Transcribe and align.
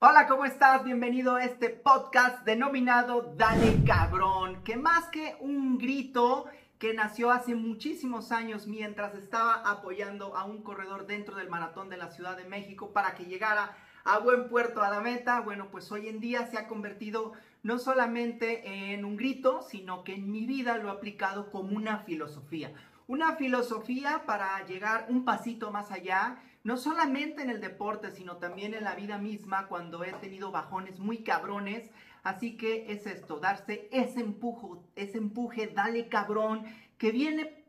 Hola, 0.00 0.28
¿cómo 0.28 0.44
estás? 0.44 0.84
Bienvenido 0.84 1.34
a 1.34 1.44
este 1.44 1.70
podcast 1.70 2.44
denominado 2.44 3.34
Dale 3.36 3.82
Cabrón, 3.84 4.62
que 4.62 4.76
más 4.76 5.06
que 5.06 5.34
un 5.40 5.76
grito 5.76 6.46
que 6.78 6.94
nació 6.94 7.32
hace 7.32 7.56
muchísimos 7.56 8.30
años 8.30 8.68
mientras 8.68 9.16
estaba 9.16 9.54
apoyando 9.68 10.36
a 10.36 10.44
un 10.44 10.62
corredor 10.62 11.08
dentro 11.08 11.34
del 11.34 11.50
maratón 11.50 11.88
de 11.88 11.96
la 11.96 12.12
Ciudad 12.12 12.36
de 12.36 12.44
México 12.44 12.92
para 12.92 13.16
que 13.16 13.24
llegara 13.24 13.76
a 14.04 14.20
buen 14.20 14.48
puerto 14.48 14.82
a 14.82 14.88
la 14.88 15.00
meta, 15.00 15.40
bueno, 15.40 15.66
pues 15.72 15.90
hoy 15.90 16.06
en 16.06 16.20
día 16.20 16.46
se 16.46 16.58
ha 16.58 16.68
convertido 16.68 17.32
no 17.64 17.80
solamente 17.80 18.92
en 18.92 19.04
un 19.04 19.16
grito, 19.16 19.62
sino 19.62 20.04
que 20.04 20.14
en 20.14 20.30
mi 20.30 20.46
vida 20.46 20.78
lo 20.78 20.90
he 20.90 20.92
aplicado 20.92 21.50
como 21.50 21.76
una 21.76 21.98
filosofía. 22.04 22.72
Una 23.08 23.34
filosofía 23.34 24.22
para 24.26 24.64
llegar 24.64 25.06
un 25.08 25.24
pasito 25.24 25.72
más 25.72 25.90
allá 25.90 26.38
no 26.68 26.76
solamente 26.76 27.40
en 27.40 27.48
el 27.48 27.62
deporte, 27.62 28.10
sino 28.10 28.36
también 28.36 28.74
en 28.74 28.84
la 28.84 28.94
vida 28.94 29.16
misma 29.16 29.68
cuando 29.68 30.04
he 30.04 30.12
tenido 30.12 30.50
bajones 30.50 30.98
muy 30.98 31.22
cabrones. 31.24 31.90
Así 32.22 32.58
que 32.58 32.92
es 32.92 33.06
esto, 33.06 33.40
darse 33.40 33.88
ese 33.90 34.20
empuje, 34.20 34.78
ese 34.94 35.16
empuje, 35.16 35.68
dale 35.68 36.08
cabrón, 36.08 36.66
que 36.98 37.10
viene 37.10 37.64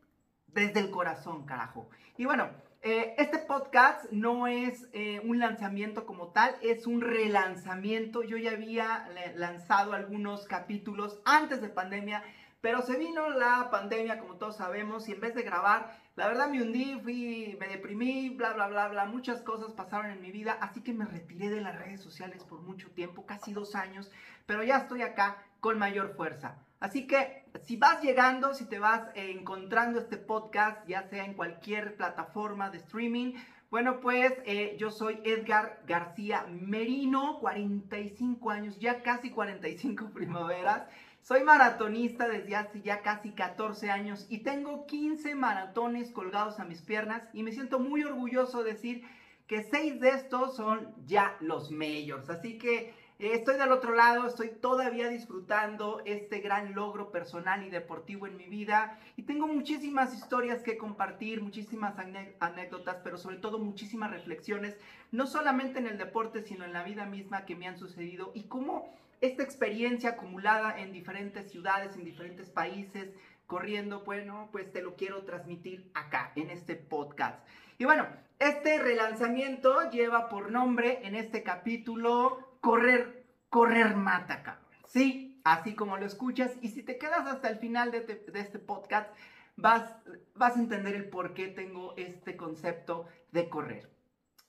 desde 0.48 0.82
el 0.82 0.92
corazón, 0.92 1.46
carajo. 1.46 1.90
Y 2.18 2.26
bueno, 2.26 2.50
eh, 2.82 3.16
este 3.18 3.38
podcast 3.38 4.12
no 4.12 4.48
es 4.48 4.90
eh, 4.92 5.22
un 5.24 5.40
lanzamiento 5.40 6.06
como 6.06 6.34
tal, 6.34 6.58
es 6.62 6.86
un 6.86 7.00
relanzamiento. 7.00 8.22
Yo 8.24 8.36
ya 8.36 8.52
había 8.52 9.08
lanzado 9.36 9.94
algunos 9.94 10.46
capítulos 10.46 11.22
antes 11.24 11.62
de 11.62 11.70
pandemia, 11.70 12.22
pero 12.60 12.82
se 12.82 12.98
vino 12.98 13.30
la 13.30 13.70
pandemia, 13.72 14.20
como 14.20 14.36
todos 14.36 14.58
sabemos, 14.58 15.08
y 15.08 15.14
en 15.14 15.22
vez 15.22 15.36
de 15.36 15.44
grabar, 15.44 15.98
la 16.16 16.28
verdad 16.28 16.50
me 16.50 16.62
hundí, 16.62 17.00
fui, 17.02 17.56
me 17.60 17.68
deprimí, 17.68 18.30
bla, 18.30 18.54
bla, 18.54 18.68
bla, 18.68 18.88
bla. 18.90 19.06
Muchas 19.06 19.42
cosas 19.42 19.72
pasaron 19.74 20.12
en 20.12 20.22
mi 20.22 20.32
vida, 20.32 20.58
así 20.62 20.82
que 20.82 20.94
me 20.94 21.06
retiré 21.06 21.50
de 21.50 21.62
las 21.62 21.78
redes 21.78 22.02
sociales 22.02 22.44
por 22.44 22.62
mucho 22.62 22.90
tiempo, 22.92 23.26
casi 23.26 23.54
dos 23.54 23.76
años, 23.76 24.12
pero 24.46 24.64
ya 24.64 24.78
estoy 24.78 25.02
acá 25.02 25.44
con 25.60 25.80
mayor 25.80 26.16
fuerza. 26.16 26.58
Así 26.80 27.08
que 27.08 27.46
si 27.66 27.78
vas 27.78 28.02
llegando, 28.02 28.54
si 28.54 28.66
te 28.66 28.80
vas 28.80 29.10
encontrando 29.16 30.00
este 30.00 30.18
podcast, 30.18 30.88
ya 30.88 31.04
sea 31.04 31.26
en 31.26 31.34
cualquier 31.34 31.96
plataforma 31.96 32.70
de 32.70 32.78
streaming, 32.78 33.34
bueno, 33.70 34.00
pues 34.00 34.34
eh, 34.46 34.76
yo 34.80 34.90
soy 34.90 35.20
Edgar 35.24 35.84
García 35.86 36.48
Merino, 36.50 37.38
45 37.40 38.50
años, 38.50 38.80
ya 38.80 39.04
casi 39.04 39.30
45 39.30 40.10
primaveras. 40.14 40.88
Soy 41.22 41.44
maratonista 41.44 42.28
desde 42.28 42.56
hace 42.56 42.82
ya 42.82 43.02
casi 43.02 43.32
14 43.32 43.92
años 43.92 44.26
y 44.30 44.40
tengo 44.40 44.88
15 44.88 45.36
maratones 45.36 46.12
colgados 46.12 46.60
a 46.60 46.66
mis 46.66 46.82
piernas 46.82 47.24
y 47.34 47.44
me 47.44 47.52
siento 47.52 47.80
muy 47.80 48.04
orgulloso 48.04 48.64
de 48.64 48.74
decir 48.74 49.04
que 49.46 49.64
6 49.64 50.00
de 50.00 50.10
estos 50.10 50.56
son 50.56 50.94
ya 51.06 51.36
los 51.40 51.72
majors. 51.72 52.30
Así 52.30 52.58
que 52.58 52.94
eh, 53.20 53.34
estoy 53.34 53.58
del 53.58 53.72
otro 53.72 53.94
lado, 53.94 54.26
estoy 54.28 54.50
todavía 54.50 55.10
disfrutando 55.10 56.02
este 56.06 56.40
gran 56.40 56.74
logro 56.74 57.12
personal 57.12 57.64
y 57.64 57.70
deportivo 57.70 58.28
en 58.28 58.38
mi 58.38 58.46
vida 58.46 58.98
y 59.18 59.24
tengo 59.24 59.46
muchísimas 59.46 60.14
historias 60.14 60.64
que 60.64 60.78
compartir, 60.78 61.42
muchísimas 61.42 61.96
anécdotas, 62.40 62.98
pero 63.04 63.18
sobre 63.18 63.38
todo 63.38 63.60
muchísimas 63.60 64.12
reflexiones, 64.12 64.78
no 65.12 65.28
solamente 65.28 65.80
en 65.80 65.88
el 65.88 65.98
deporte, 65.98 66.44
sino 66.44 66.64
en 66.64 66.72
la 66.72 66.84
vida 66.84 67.06
misma 67.06 67.46
que 67.46 67.58
me 67.58 67.68
han 67.68 67.78
sucedido 67.78 68.32
y 68.34 68.44
cómo 68.44 68.98
esta 69.22 69.44
experiencia 69.44 70.12
acumulada 70.12 70.80
en 70.80 70.92
diferentes 70.92 71.52
ciudades, 71.52 71.96
en 71.96 72.06
diferentes 72.06 72.50
países, 72.50 73.10
corriendo, 73.48 74.02
bueno, 74.02 74.50
pues 74.52 74.72
te 74.72 74.82
lo 74.82 74.96
quiero 74.96 75.24
transmitir 75.24 75.90
acá, 75.94 76.32
en 76.36 76.50
este 76.50 76.76
podcast. 76.76 77.40
Y 77.78 77.86
bueno, 77.86 78.08
este 78.38 78.78
relanzamiento 78.78 79.90
lleva 79.90 80.30
por 80.30 80.52
nombre 80.52 81.00
en 81.04 81.16
este 81.16 81.44
capítulo 81.44 82.58
Correr, 82.62 83.26
correr 83.50 83.96
mata, 83.96 84.44
cabrón. 84.44 84.66
Sí, 84.86 85.40
así 85.44 85.76
como 85.76 85.98
lo 85.98 86.06
escuchas. 86.06 86.52
Y 86.62 86.70
si 86.70 86.84
te 86.84 86.98
quedas 86.98 87.26
hasta 87.28 87.50
el 87.50 87.58
final 87.58 87.92
de, 87.92 88.06
este 88.36 88.60
podcast, 88.60 89.10
vas, 89.56 89.94
vas 90.36 90.56
a 90.56 90.60
entender 90.60 90.96
el 90.96 91.10
por 91.10 91.34
qué 91.34 91.48
tengo 91.48 91.96
este 91.98 92.36
concepto 92.36 93.08
de 93.32 93.50
correr. 93.50 93.90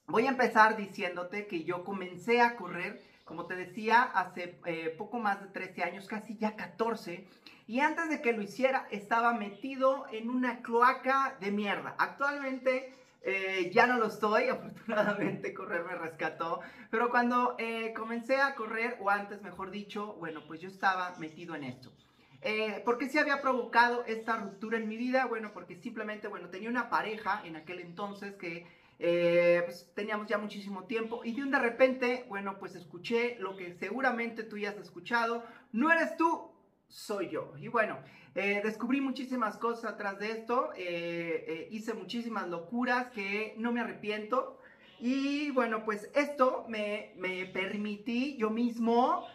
Voy 0.07 0.27
a 0.27 0.31
empezar 0.31 0.75
diciéndote 0.77 1.47
que 1.47 1.63
yo 1.63 1.83
comencé 1.83 2.41
a 2.41 2.55
correr 2.55 3.01
como 3.31 3.45
te 3.45 3.55
decía, 3.55 4.01
hace 4.01 4.59
eh, 4.65 4.93
poco 4.97 5.17
más 5.17 5.39
de 5.39 5.47
13 5.47 5.83
años, 5.83 6.05
casi 6.05 6.35
ya 6.35 6.57
14, 6.57 7.25
y 7.65 7.79
antes 7.79 8.09
de 8.09 8.21
que 8.21 8.33
lo 8.33 8.41
hiciera 8.41 8.89
estaba 8.91 9.31
metido 9.33 10.05
en 10.11 10.29
una 10.29 10.61
cloaca 10.61 11.37
de 11.39 11.49
mierda. 11.49 11.95
Actualmente 11.97 12.93
eh, 13.21 13.71
ya 13.73 13.87
no 13.87 13.97
lo 13.97 14.07
estoy, 14.07 14.43
afortunadamente 14.49 15.53
correr 15.53 15.85
me 15.85 15.95
rescató, 15.95 16.59
pero 16.89 17.09
cuando 17.09 17.55
eh, 17.57 17.93
comencé 17.95 18.35
a 18.35 18.53
correr, 18.53 18.97
o 18.99 19.09
antes 19.09 19.41
mejor 19.41 19.71
dicho, 19.71 20.17
bueno, 20.19 20.41
pues 20.45 20.59
yo 20.59 20.67
estaba 20.67 21.15
metido 21.17 21.55
en 21.55 21.63
esto. 21.63 21.89
¿Por 22.83 22.97
qué 22.97 23.07
se 23.07 23.19
había 23.19 23.39
provocado 23.39 24.03
esta 24.07 24.35
ruptura 24.35 24.77
en 24.77 24.89
mi 24.89 24.97
vida? 24.97 25.25
Bueno, 25.27 25.51
porque 25.53 25.77
simplemente, 25.77 26.27
bueno, 26.27 26.49
tenía 26.49 26.69
una 26.69 26.89
pareja 26.89 27.43
en 27.45 27.55
aquel 27.55 27.79
entonces 27.79 28.33
que 28.33 28.65
eh, 29.03 29.63
pues 29.65 29.91
teníamos 29.95 30.27
ya 30.27 30.37
muchísimo 30.37 30.83
tiempo 30.83 31.21
y 31.25 31.33
de 31.33 31.41
un 31.41 31.49
de 31.49 31.57
repente, 31.57 32.23
bueno, 32.29 32.59
pues 32.59 32.75
escuché 32.75 33.35
lo 33.39 33.57
que 33.57 33.73
seguramente 33.73 34.43
tú 34.43 34.59
ya 34.59 34.69
has 34.69 34.77
escuchado, 34.77 35.43
no 35.71 35.91
eres 35.91 36.15
tú, 36.17 36.51
soy 36.87 37.29
yo. 37.29 37.51
Y 37.57 37.67
bueno, 37.67 37.97
eh, 38.35 38.61
descubrí 38.63 39.01
muchísimas 39.01 39.57
cosas 39.57 39.93
atrás 39.93 40.19
de 40.19 40.29
esto, 40.29 40.69
eh, 40.77 41.67
hice 41.71 41.95
muchísimas 41.95 42.47
locuras 42.47 43.07
que 43.07 43.55
no 43.57 43.71
me 43.71 43.79
arrepiento. 43.79 44.59
Y 44.99 45.49
bueno, 45.49 45.83
pues 45.83 46.11
esto 46.13 46.65
me, 46.69 47.13
me 47.17 47.47
permití 47.47 48.37
yo 48.37 48.51
mismo 48.51 49.25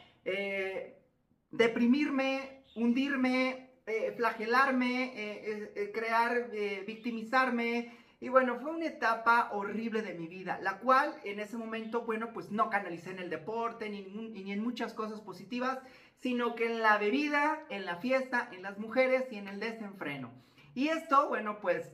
deprimirme, 1.50 2.62
hundirme, 2.76 3.71
flagelarme, 4.16 5.72
crear, 5.93 6.50
victimizarme, 6.87 8.06
y 8.21 8.28
bueno, 8.28 8.59
fue 8.60 8.71
una 8.71 8.87
etapa 8.87 9.50
horrible 9.53 10.03
de 10.03 10.15
mi 10.15 10.27
vida, 10.27 10.59
la 10.62 10.78
cual 10.78 11.15
en 11.25 11.38
ese 11.38 11.56
momento, 11.56 12.03
bueno, 12.03 12.32
pues 12.32 12.50
no 12.50 12.71
canalicé 12.71 13.10
en 13.10 13.19
el 13.19 13.31
deporte 13.31 13.91
ni, 13.91 14.03
ni 14.03 14.53
en 14.53 14.62
muchas 14.62 14.94
cosas 14.94 15.21
positivas, 15.21 15.78
sino 16.16 16.55
que 16.55 16.66
en 16.66 16.81
la 16.81 16.97
bebida, 16.97 17.62
en 17.69 17.84
la 17.84 17.97
fiesta, 17.97 18.49
en 18.53 18.62
las 18.62 18.78
mujeres 18.78 19.26
y 19.31 19.37
en 19.37 19.49
el 19.49 19.60
desenfreno. 19.60 20.32
Y 20.75 20.88
esto, 20.88 21.28
bueno, 21.28 21.60
pues 21.60 21.93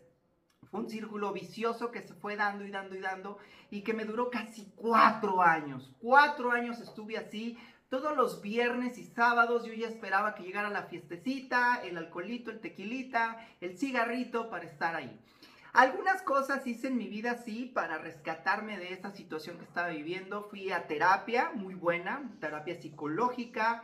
fue 0.70 0.80
un 0.80 0.88
círculo 0.88 1.32
vicioso 1.32 1.90
que 1.90 2.02
se 2.02 2.14
fue 2.14 2.36
dando 2.36 2.64
y 2.64 2.70
dando 2.70 2.94
y 2.94 3.00
dando 3.00 3.38
y 3.70 3.82
que 3.82 3.92
me 3.92 4.04
duró 4.04 4.30
casi 4.30 4.72
cuatro 4.76 5.42
años. 5.42 5.92
Cuatro 6.00 6.50
años 6.50 6.80
estuve 6.80 7.18
así. 7.18 7.58
Todos 7.88 8.16
los 8.16 8.40
viernes 8.40 8.96
y 8.96 9.04
sábados 9.04 9.66
yo 9.66 9.74
ya 9.74 9.88
esperaba 9.88 10.34
que 10.34 10.44
llegara 10.44 10.70
la 10.70 10.84
fiestecita, 10.84 11.82
el 11.84 11.98
alcoholito, 11.98 12.50
el 12.50 12.60
tequilita, 12.60 13.46
el 13.60 13.76
cigarrito 13.76 14.48
para 14.48 14.64
estar 14.64 14.96
ahí. 14.96 15.20
Algunas 15.72 16.20
cosas 16.20 16.66
hice 16.66 16.88
en 16.88 16.98
mi 16.98 17.08
vida, 17.08 17.38
sí, 17.46 17.64
para 17.64 17.96
rescatarme 17.96 18.76
de 18.76 18.92
esa 18.92 19.10
situación 19.10 19.56
que 19.56 19.64
estaba 19.64 19.88
viviendo. 19.88 20.42
Fui 20.50 20.70
a 20.70 20.86
terapia, 20.86 21.50
muy 21.54 21.72
buena, 21.74 22.30
terapia 22.40 22.78
psicológica. 22.78 23.82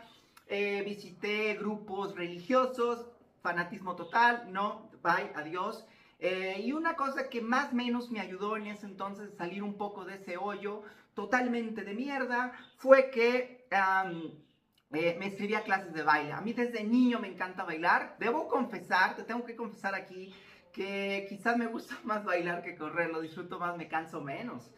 Eh, 0.48 0.82
visité 0.84 1.54
grupos 1.54 2.14
religiosos, 2.14 3.06
fanatismo 3.42 3.96
total, 3.96 4.52
no, 4.52 4.90
bye, 5.02 5.32
adiós. 5.34 5.86
Eh, 6.18 6.60
y 6.62 6.72
una 6.72 6.94
cosa 6.94 7.30
que 7.30 7.40
más 7.40 7.72
o 7.72 7.76
menos 7.76 8.10
me 8.10 8.20
ayudó 8.20 8.58
en 8.58 8.66
ese 8.66 8.84
entonces 8.84 9.34
salir 9.38 9.62
un 9.62 9.78
poco 9.78 10.04
de 10.04 10.16
ese 10.16 10.36
hoyo 10.36 10.82
totalmente 11.14 11.84
de 11.84 11.94
mierda 11.94 12.52
fue 12.76 13.08
que 13.10 13.66
eh, 13.70 15.16
me 15.18 15.26
escribí 15.26 15.54
a 15.54 15.64
clases 15.64 15.94
de 15.94 16.02
baile. 16.02 16.32
A 16.32 16.42
mí 16.42 16.52
desde 16.52 16.84
niño 16.84 17.18
me 17.18 17.28
encanta 17.28 17.64
bailar. 17.64 18.16
Debo 18.18 18.46
confesar, 18.46 19.16
te 19.16 19.22
tengo 19.22 19.44
que 19.44 19.56
confesar 19.56 19.94
aquí, 19.94 20.34
que 20.78 21.26
quizás 21.28 21.56
me 21.56 21.66
gusta 21.66 21.96
más 22.04 22.24
bailar 22.24 22.62
que 22.62 22.76
correr, 22.76 23.10
lo 23.10 23.20
disfruto 23.20 23.58
más, 23.58 23.76
me 23.76 23.88
canso 23.88 24.20
menos. 24.20 24.70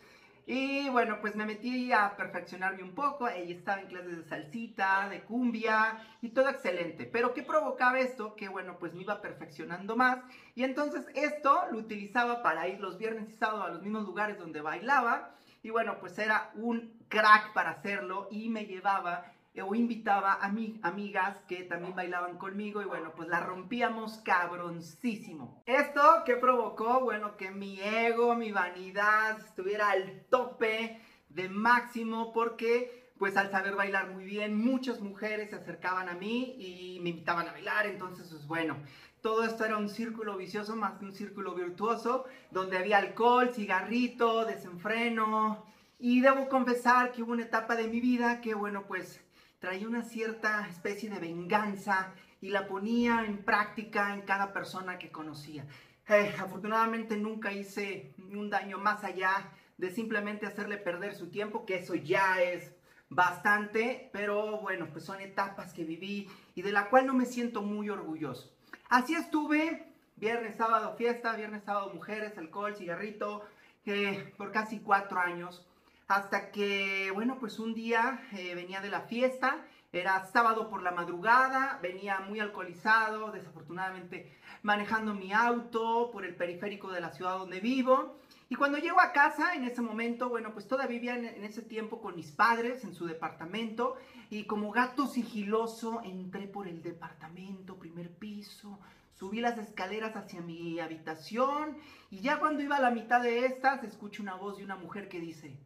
Y 0.47 0.89
bueno, 0.89 1.19
pues 1.21 1.37
me 1.37 1.45
metí 1.45 1.93
a 1.93 2.17
perfeccionarme 2.17 2.83
un 2.83 2.95
poco, 2.95 3.29
ella 3.29 3.55
estaba 3.55 3.83
en 3.83 3.89
clases 3.89 4.17
de 4.17 4.25
salsita, 4.25 5.09
de 5.11 5.23
cumbia 5.23 5.99
y 6.23 6.31
todo 6.31 6.49
excelente. 6.49 7.05
Pero 7.05 7.35
¿qué 7.35 7.43
provocaba 7.43 8.01
esto? 8.01 8.35
Que 8.35 8.49
bueno, 8.49 8.79
pues 8.79 8.95
me 8.95 9.03
iba 9.03 9.21
perfeccionando 9.21 9.95
más 9.95 10.19
y 10.55 10.65
entonces 10.65 11.07
esto 11.15 11.67
lo 11.71 11.79
utilizaba 11.79 12.43
para 12.43 12.67
ir 12.67 12.81
los 12.81 12.97
viernes 12.97 13.29
y 13.29 13.45
a 13.45 13.69
los 13.69 13.83
mismos 13.83 14.05
lugares 14.05 14.39
donde 14.39 14.63
bailaba 14.63 15.35
y 15.63 15.69
bueno, 15.69 15.99
pues 16.01 16.19
era 16.19 16.51
un 16.55 16.99
crack 17.09 17.53
para 17.53 17.73
hacerlo 17.73 18.27
y 18.31 18.49
me 18.49 18.65
llevaba 18.65 19.31
o 19.63 19.75
invitaba 19.75 20.35
a 20.35 20.49
mi, 20.49 20.79
amigas 20.83 21.39
que 21.49 21.65
también 21.65 21.95
bailaban 21.95 22.39
conmigo 22.39 22.83
y 22.83 22.85
bueno, 22.85 23.13
pues 23.17 23.29
la 23.29 23.41
rompíamos 23.41 24.19
cabroncísimo. 24.19 25.63
¿Esto 25.67 26.23
qué 26.25 26.37
provocó? 26.37 27.01
Bueno, 27.01 27.37
que 27.37 27.51
mi 27.51 27.81
ego, 27.81 28.35
mi 28.37 28.53
vanidad 28.53 29.41
estuviera 29.41 29.91
al 29.91 30.25
tope 30.31 31.01
de 31.29 31.49
máximo 31.49 32.33
porque 32.33 33.11
pues 33.19 33.37
al 33.37 33.51
saber 33.51 33.75
bailar 33.75 34.11
muy 34.13 34.25
bien, 34.25 34.57
muchas 34.57 35.01
mujeres 35.01 35.51
se 35.51 35.57
acercaban 35.57 36.09
a 36.09 36.15
mí 36.15 36.55
y 36.59 37.01
me 37.03 37.11
invitaban 37.11 37.47
a 37.49 37.53
bailar, 37.53 37.85
entonces 37.87 38.29
pues 38.31 38.47
bueno, 38.47 38.79
todo 39.21 39.45
esto 39.45 39.67
era 39.67 39.77
un 39.77 39.91
círculo 39.91 40.39
vicioso 40.39 40.75
más 40.75 40.95
que 40.95 41.05
un 41.05 41.13
círculo 41.13 41.55
virtuoso, 41.55 42.25
donde 42.51 42.79
había 42.79 42.97
alcohol, 42.97 43.51
cigarrito, 43.55 44.47
desenfreno, 44.47 45.67
Y 45.99 46.23
debo 46.23 46.49
confesar 46.49 47.13
que 47.13 47.23
hubo 47.23 47.33
una 47.33 47.43
etapa 47.43 47.77
de 47.77 47.87
mi 47.87 48.01
vida 48.01 48.41
que, 48.41 48.55
bueno, 48.55 48.87
pues 48.87 49.21
traía 49.61 49.87
una 49.87 50.03
cierta 50.03 50.67
especie 50.69 51.11
de 51.11 51.21
venganza 51.21 52.13
y 52.41 52.49
la 52.49 52.67
ponía 52.67 53.25
en 53.25 53.45
práctica 53.45 54.15
en 54.15 54.23
cada 54.23 54.53
persona 54.53 54.99
que 54.99 55.13
conocía. 55.13 55.67
Eh, 56.09 56.35
afortunadamente 56.39 57.17
nunca 57.17 57.53
hice 57.53 58.15
un 58.19 58.51
daño 58.51 58.79
más 58.79 59.05
allá 59.05 59.53
de 59.77 59.91
simplemente 59.91 60.47
hacerle 60.47 60.79
perder 60.79 61.15
su 61.15 61.31
tiempo, 61.31 61.65
que 61.65 61.77
eso 61.77 61.95
ya 61.95 62.43
es 62.43 62.73
bastante, 63.11 64.09
pero 64.13 64.61
bueno, 64.61 64.89
pues 64.93 65.05
son 65.05 65.21
etapas 65.21 65.73
que 65.73 65.85
viví 65.85 66.29
y 66.55 66.63
de 66.63 66.73
la 66.73 66.89
cual 66.89 67.07
no 67.07 67.15
me 67.15 67.27
siento 67.27 67.63
muy 67.63 67.91
orgulloso. 67.91 68.51
Así 68.89 69.15
estuve, 69.15 69.93
viernes, 70.17 70.57
sábado, 70.57 70.97
fiesta, 70.97 71.37
viernes, 71.37 71.65
sábado, 71.65 71.93
mujeres, 71.95 72.37
alcohol, 72.39 72.75
cigarrito, 72.75 73.45
eh, 73.87 74.33
por 74.37 74.53
casi 74.53 74.81
cuatro 74.81 75.19
años, 75.19 75.67
hasta 76.11 76.51
que, 76.51 77.13
bueno, 77.15 77.39
pues 77.39 77.61
un 77.61 77.73
día 77.73 78.27
eh, 78.33 78.57
venía 78.57 78.81
de 78.81 78.91
la 78.91 79.03
fiesta, 79.03 79.65
era 79.93 80.25
sábado 80.27 80.69
por 80.69 80.83
la 80.83 80.91
madrugada, 80.91 81.79
venía 81.81 82.19
muy 82.19 82.41
alcoholizado, 82.41 83.31
desafortunadamente 83.31 84.37
manejando 84.63 85.15
mi 85.15 85.33
auto 85.33 86.11
por 86.13 86.25
el 86.25 86.35
periférico 86.35 86.91
de 86.91 87.01
la 87.01 87.13
ciudad 87.13 87.39
donde 87.39 87.61
vivo. 87.61 88.17
Y 88.49 88.57
cuando 88.57 88.79
llego 88.79 89.01
a 89.01 89.13
casa, 89.13 89.55
en 89.55 89.63
ese 89.63 89.83
momento, 89.83 90.29
bueno, 90.29 90.53
pues 90.53 90.67
todavía 90.67 90.99
vivía 90.99 91.17
en, 91.17 91.45
ese 91.45 91.63
tiempo 91.63 92.01
con 92.01 92.17
mis 92.17 92.33
padres 92.33 92.83
en 92.83 92.93
su 92.93 93.07
departamento 93.07 93.97
y 94.31 94.45
como 94.45 94.73
gato 94.73 95.07
sigiloso 95.07 96.01
entré 96.03 96.49
por 96.49 96.67
el 96.67 96.83
departamento, 96.83 97.79
primer 97.79 98.11
piso, 98.11 98.81
subí 99.15 99.41
las 99.41 99.59
escaleras 99.59 100.17
hacia 100.17 100.41
mi 100.41 100.81
habitación 100.81 101.77
y 102.11 102.19
ya 102.19 102.41
cuando 102.41 102.63
iba 102.63 102.79
a 102.79 102.81
la 102.81 102.91
mitad 102.91 103.23
de 103.23 103.47
estas, 103.47 103.85
escucho 103.85 104.25
una 104.25 104.35
voz 104.35 104.59
de 104.59 104.65
una 104.65 104.75
mujer 104.75 105.09
que 105.09 105.21
dice, 105.21 105.57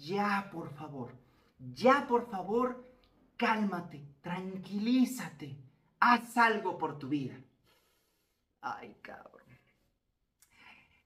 ya 0.00 0.48
por 0.50 0.72
favor, 0.74 1.12
ya 1.58 2.06
por 2.08 2.30
favor, 2.30 2.84
cálmate, 3.36 4.02
tranquilízate, 4.22 5.56
haz 6.00 6.36
algo 6.36 6.78
por 6.78 6.98
tu 6.98 7.08
vida. 7.08 7.36
Ay, 8.62 8.96
cabrón. 9.02 9.40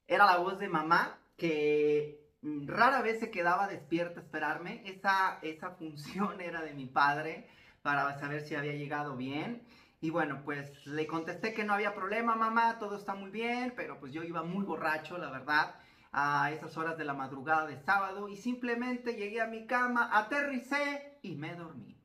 Era 0.06 0.26
la 0.26 0.38
voz 0.38 0.58
de 0.58 0.68
mamá 0.68 1.18
que 1.36 2.20
rara 2.66 3.02
vez 3.02 3.20
se 3.20 3.30
quedaba 3.30 3.68
despierta 3.68 4.20
a 4.20 4.22
esperarme. 4.22 4.82
Esa, 4.84 5.38
esa 5.42 5.70
función 5.70 6.40
era 6.40 6.62
de 6.62 6.74
mi 6.74 6.86
padre 6.86 7.48
para 7.82 8.18
saber 8.18 8.42
si 8.42 8.54
había 8.54 8.74
llegado 8.74 9.16
bien. 9.16 9.62
Y 10.00 10.10
bueno, 10.10 10.42
pues 10.44 10.86
le 10.86 11.06
contesté 11.06 11.54
que 11.54 11.64
no 11.64 11.72
había 11.72 11.94
problema, 11.94 12.36
mamá, 12.36 12.78
todo 12.78 12.96
está 12.98 13.14
muy 13.14 13.30
bien, 13.30 13.72
pero 13.74 13.98
pues 13.98 14.12
yo 14.12 14.22
iba 14.22 14.42
muy 14.42 14.62
borracho, 14.62 15.16
la 15.16 15.30
verdad, 15.30 15.76
a 16.16 16.52
esas 16.52 16.76
horas 16.76 16.96
de 16.96 17.04
la 17.04 17.12
madrugada 17.12 17.66
de 17.66 17.76
sábado 17.82 18.28
y 18.28 18.36
simplemente 18.36 19.16
llegué 19.16 19.40
a 19.40 19.48
mi 19.48 19.66
cama, 19.66 20.08
aterricé 20.12 21.18
y 21.22 21.34
me 21.34 21.56
dormí. 21.56 21.96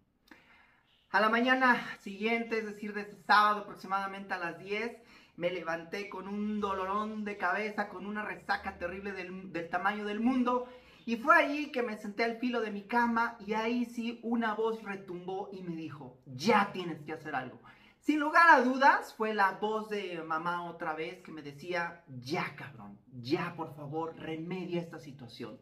A 1.12 1.20
la 1.20 1.30
mañana 1.30 1.80
siguiente, 2.00 2.58
es 2.58 2.66
decir, 2.66 2.94
de 2.94 3.02
ese 3.02 3.22
sábado 3.22 3.62
aproximadamente 3.62 4.34
a 4.34 4.40
las 4.40 4.58
10, 4.58 4.98
me 5.38 5.52
levanté 5.52 6.10
con 6.10 6.28
un 6.28 6.60
dolorón 6.60 7.24
de 7.24 7.38
cabeza, 7.38 7.88
con 7.88 8.08
una 8.08 8.24
resaca 8.24 8.78
terrible 8.80 9.12
del, 9.12 9.70
tamaño 9.70 10.06
del 10.06 10.20
mundo. 10.20 10.68
Y 11.06 11.18
fue 11.18 11.36
allí 11.36 11.72
que 11.72 11.84
me 11.84 11.98
senté 11.98 12.24
al 12.24 12.38
filo 12.40 12.62
de 12.62 12.72
mi 12.72 12.84
cama 12.84 13.38
y 13.46 13.54
ahí 13.54 13.86
sí 13.86 14.20
una 14.24 14.56
voz 14.56 14.84
retumbó 14.84 15.50
y 15.54 15.62
me 15.62 15.76
dijo, 15.76 16.18
ya 16.26 16.72
tienes 16.74 17.02
que 17.02 17.14
hacer 17.14 17.36
algo. 17.36 17.60
Sin 18.00 18.20
lugar 18.20 18.50
a 18.50 18.62
dudas, 18.62 19.14
fue 19.16 19.34
la 19.34 19.52
voz 19.54 19.90
de 19.90 20.22
mamá 20.24 20.70
otra 20.70 20.94
vez 20.94 21.22
que 21.22 21.32
me 21.32 21.42
decía, 21.42 22.04
ya 22.08 22.56
cabrón, 22.56 22.98
ya 23.22 23.54
por 23.56 23.76
favor, 23.76 24.16
remedia 24.18 24.82
esta 24.82 25.00
situación. 25.00 25.60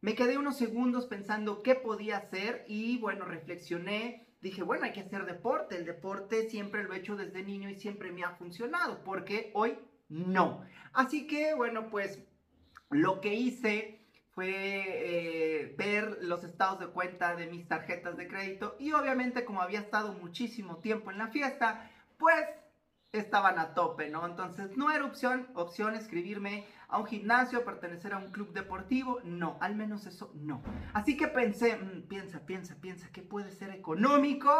Me 0.00 0.14
quedé 0.14 0.38
unos 0.38 0.56
segundos 0.56 1.06
pensando 1.06 1.62
qué 1.62 1.74
podía 1.74 2.18
hacer 2.18 2.64
y 2.68 2.98
bueno, 2.98 3.24
reflexioné 3.24 4.26
dije, 4.40 4.62
bueno, 4.62 4.84
hay 4.84 4.92
que 4.92 5.00
hacer 5.00 5.24
deporte. 5.24 5.76
El 5.76 5.86
deporte 5.86 6.48
siempre 6.50 6.84
lo 6.84 6.92
he 6.92 6.98
hecho 6.98 7.16
desde 7.16 7.42
niño 7.42 7.70
y 7.70 7.76
siempre 7.76 8.12
me 8.12 8.24
ha 8.24 8.36
funcionado, 8.36 9.02
porque 9.04 9.50
hoy 9.54 9.78
no. 10.08 10.62
Así 10.92 11.26
que, 11.26 11.54
bueno, 11.54 11.90
pues 11.90 12.22
lo 12.90 13.20
que 13.20 13.34
hice 13.34 13.95
fue 14.36 14.52
eh, 14.52 15.74
ver 15.78 16.18
los 16.20 16.44
estados 16.44 16.78
de 16.78 16.88
cuenta 16.88 17.34
de 17.34 17.46
mis 17.46 17.66
tarjetas 17.66 18.18
de 18.18 18.28
crédito 18.28 18.76
y 18.78 18.92
obviamente 18.92 19.46
como 19.46 19.62
había 19.62 19.80
estado 19.80 20.12
muchísimo 20.12 20.76
tiempo 20.76 21.10
en 21.10 21.16
la 21.16 21.28
fiesta, 21.28 21.90
pues 22.18 22.44
estaban 23.12 23.58
a 23.58 23.72
tope, 23.72 24.10
¿no? 24.10 24.26
Entonces 24.26 24.76
no 24.76 24.92
era 24.92 25.06
opción, 25.06 25.94
escribirme 25.94 26.66
a 26.88 26.98
un 26.98 27.06
gimnasio, 27.06 27.64
pertenecer 27.64 28.12
a 28.12 28.18
un 28.18 28.30
club 28.30 28.52
deportivo, 28.52 29.20
no, 29.24 29.56
al 29.62 29.74
menos 29.74 30.04
eso 30.04 30.30
no. 30.34 30.62
Así 30.92 31.16
que 31.16 31.28
pensé, 31.28 31.78
mm, 31.78 32.02
piensa, 32.02 32.44
piensa, 32.44 32.74
piensa, 32.78 33.10
que 33.12 33.22
puede 33.22 33.52
ser 33.52 33.70
económico, 33.70 34.52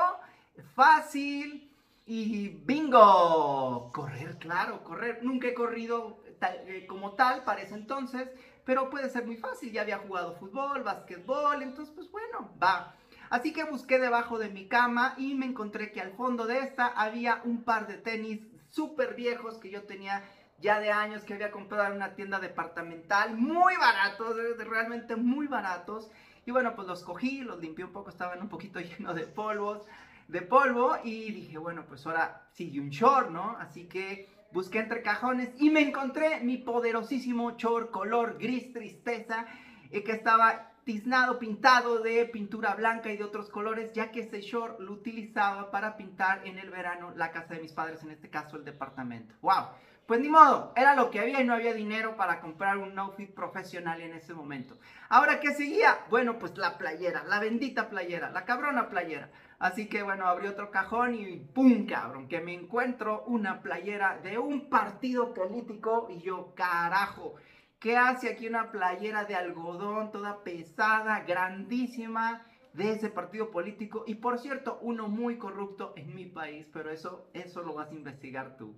fácil 0.74 1.70
y 2.06 2.48
bingo, 2.64 3.90
correr, 3.92 4.38
claro, 4.38 4.84
correr. 4.84 5.24
Nunca 5.24 5.48
he 5.48 5.54
corrido 5.54 6.22
eh, 6.66 6.86
como 6.86 7.12
tal 7.12 7.42
para 7.42 7.62
ese 7.62 7.74
entonces, 7.74 8.30
pero 8.64 8.90
puede 8.90 9.10
ser 9.10 9.26
muy 9.26 9.36
fácil, 9.36 9.72
ya 9.72 9.82
había 9.82 9.98
jugado 9.98 10.36
fútbol, 10.36 10.84
básquetbol, 10.84 11.62
entonces 11.62 11.92
pues 11.94 12.10
bueno, 12.10 12.54
va. 12.62 12.94
Así 13.28 13.52
que 13.52 13.64
busqué 13.64 13.98
debajo 13.98 14.38
de 14.38 14.50
mi 14.50 14.68
cama 14.68 15.14
y 15.18 15.34
me 15.34 15.46
encontré 15.46 15.90
que 15.90 16.00
al 16.00 16.12
fondo 16.12 16.46
de 16.46 16.60
esta 16.60 16.86
había 16.86 17.42
un 17.44 17.64
par 17.64 17.88
de 17.88 17.98
tenis 17.98 18.40
súper 18.70 19.14
viejos 19.16 19.58
que 19.58 19.70
yo 19.70 19.82
tenía 19.82 20.22
ya 20.60 20.78
de 20.78 20.90
años 20.90 21.24
que 21.24 21.34
había 21.34 21.50
comprado 21.50 21.88
en 21.88 21.96
una 21.96 22.14
tienda 22.14 22.38
departamental, 22.38 23.36
muy 23.36 23.76
baratos, 23.76 24.36
realmente 24.58 25.16
muy 25.16 25.48
baratos. 25.48 26.08
Y 26.46 26.52
bueno, 26.52 26.76
pues 26.76 26.86
los 26.86 27.02
cogí, 27.02 27.40
los 27.40 27.60
limpié 27.60 27.84
un 27.84 27.92
poco, 27.92 28.10
estaban 28.10 28.40
un 28.40 28.48
poquito 28.48 28.78
llenos 28.80 29.16
de 29.16 29.26
polvos, 29.26 29.82
de 30.28 30.42
polvo 30.42 30.96
y 31.04 31.30
dije, 31.32 31.58
bueno, 31.58 31.84
pues 31.86 32.06
ahora 32.06 32.48
sigue 32.52 32.80
un 32.80 32.90
short, 32.90 33.30
¿no? 33.30 33.56
Así 33.58 33.86
que 33.86 34.28
busqué 34.52 34.78
entre 34.78 35.02
cajones 35.02 35.50
y 35.58 35.70
me 35.70 35.80
encontré 35.80 36.40
mi 36.40 36.56
poderosísimo 36.58 37.56
short 37.56 37.90
color 37.90 38.38
gris 38.38 38.72
tristeza 38.72 39.46
eh, 39.90 40.02
que 40.02 40.12
estaba 40.12 40.72
tiznado, 40.84 41.38
pintado 41.38 41.98
de 41.98 42.24
pintura 42.26 42.74
blanca 42.74 43.10
y 43.10 43.16
de 43.16 43.24
otros 43.24 43.50
colores, 43.50 43.92
ya 43.92 44.12
que 44.12 44.20
ese 44.20 44.40
short 44.40 44.78
lo 44.78 44.92
utilizaba 44.92 45.70
para 45.70 45.96
pintar 45.96 46.46
en 46.46 46.58
el 46.58 46.70
verano 46.70 47.12
la 47.16 47.32
casa 47.32 47.54
de 47.54 47.60
mis 47.60 47.72
padres, 47.72 48.02
en 48.04 48.12
este 48.12 48.30
caso 48.30 48.56
el 48.56 48.64
departamento. 48.64 49.34
¡Wow! 49.42 49.66
Pues 50.06 50.20
ni 50.20 50.28
modo, 50.28 50.72
era 50.76 50.94
lo 50.94 51.10
que 51.10 51.18
había 51.18 51.40
y 51.40 51.44
no 51.44 51.54
había 51.54 51.74
dinero 51.74 52.16
para 52.16 52.40
comprar 52.40 52.78
un 52.78 52.96
outfit 52.96 53.34
profesional 53.34 54.00
en 54.00 54.14
ese 54.14 54.32
momento. 54.32 54.78
Ahora, 55.08 55.40
¿qué 55.40 55.52
seguía? 55.52 55.98
Bueno, 56.08 56.38
pues 56.38 56.56
la 56.56 56.78
playera, 56.78 57.24
la 57.24 57.40
bendita 57.40 57.88
playera, 57.88 58.30
la 58.30 58.44
cabrona 58.44 58.88
playera. 58.88 59.28
Así 59.58 59.88
que 59.88 60.02
bueno, 60.02 60.26
abrí 60.26 60.48
otro 60.48 60.70
cajón 60.70 61.14
y 61.14 61.36
¡pum! 61.36 61.86
cabrón, 61.86 62.28
que 62.28 62.40
me 62.40 62.52
encuentro 62.52 63.24
una 63.26 63.62
playera 63.62 64.18
de 64.18 64.38
un 64.38 64.68
partido 64.68 65.32
político 65.32 66.08
y 66.10 66.20
yo, 66.20 66.54
carajo, 66.54 67.36
¿Qué 67.78 67.96
hace 67.96 68.30
aquí 68.30 68.48
una 68.48 68.70
playera 68.70 69.24
de 69.24 69.34
algodón 69.34 70.10
toda 70.10 70.42
pesada, 70.42 71.20
grandísima, 71.20 72.46
de 72.72 72.92
ese 72.92 73.10
partido 73.10 73.50
político? 73.50 74.04
Y 74.06 74.14
por 74.14 74.38
cierto, 74.38 74.78
uno 74.80 75.08
muy 75.08 75.36
corrupto 75.36 75.92
en 75.96 76.14
mi 76.14 76.24
país, 76.24 76.66
pero 76.72 76.90
eso, 76.90 77.28
eso 77.34 77.62
lo 77.62 77.74
vas 77.74 77.90
a 77.90 77.94
investigar 77.94 78.56
tú. 78.56 78.76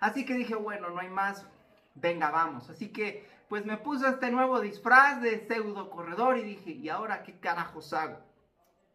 Así 0.00 0.24
que 0.24 0.34
dije, 0.34 0.56
bueno, 0.56 0.90
no 0.90 0.98
hay 0.98 1.08
más, 1.08 1.46
venga, 1.94 2.30
vamos. 2.30 2.68
Así 2.70 2.88
que, 2.88 3.24
pues 3.48 3.64
me 3.64 3.76
puse 3.76 4.08
este 4.08 4.30
nuevo 4.30 4.60
disfraz 4.60 5.22
de 5.22 5.46
pseudo 5.46 5.88
corredor 5.88 6.36
y 6.36 6.42
dije, 6.42 6.72
¿y 6.72 6.88
ahora 6.88 7.22
qué 7.22 7.38
carajos 7.38 7.92
hago? 7.92 8.18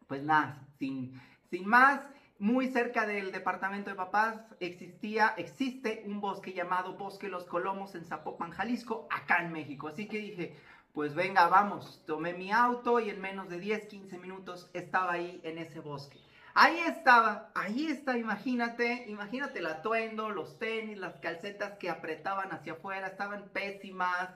Pues 0.06 0.22
nada, 0.22 0.65
sin, 0.78 1.20
sin 1.50 1.66
más, 1.66 2.00
muy 2.38 2.68
cerca 2.68 3.06
del 3.06 3.32
departamento 3.32 3.90
de 3.90 3.96
papás 3.96 4.40
existía, 4.60 5.34
existe 5.38 6.02
un 6.06 6.20
bosque 6.20 6.52
llamado 6.52 6.94
Bosque 6.98 7.28
Los 7.28 7.44
Colomos 7.44 7.94
en 7.94 8.04
Zapopan, 8.04 8.50
Jalisco, 8.50 9.08
acá 9.10 9.42
en 9.42 9.52
México. 9.52 9.88
Así 9.88 10.06
que 10.06 10.18
dije, 10.18 10.56
pues 10.92 11.14
venga, 11.14 11.48
vamos, 11.48 12.02
tomé 12.06 12.34
mi 12.34 12.52
auto 12.52 13.00
y 13.00 13.10
en 13.10 13.20
menos 13.20 13.48
de 13.48 13.58
10, 13.58 13.86
15 13.86 14.18
minutos 14.18 14.70
estaba 14.74 15.12
ahí 15.12 15.40
en 15.44 15.58
ese 15.58 15.80
bosque. 15.80 16.18
Ahí 16.54 16.78
estaba, 16.80 17.50
ahí 17.54 17.86
está, 17.86 18.16
imagínate, 18.16 19.04
imagínate 19.08 19.58
el 19.58 19.66
atuendo, 19.66 20.30
los 20.30 20.58
tenis, 20.58 20.96
las 20.96 21.16
calcetas 21.16 21.78
que 21.78 21.90
apretaban 21.90 22.50
hacia 22.50 22.72
afuera, 22.72 23.08
estaban 23.08 23.50
pésimas, 23.50 24.30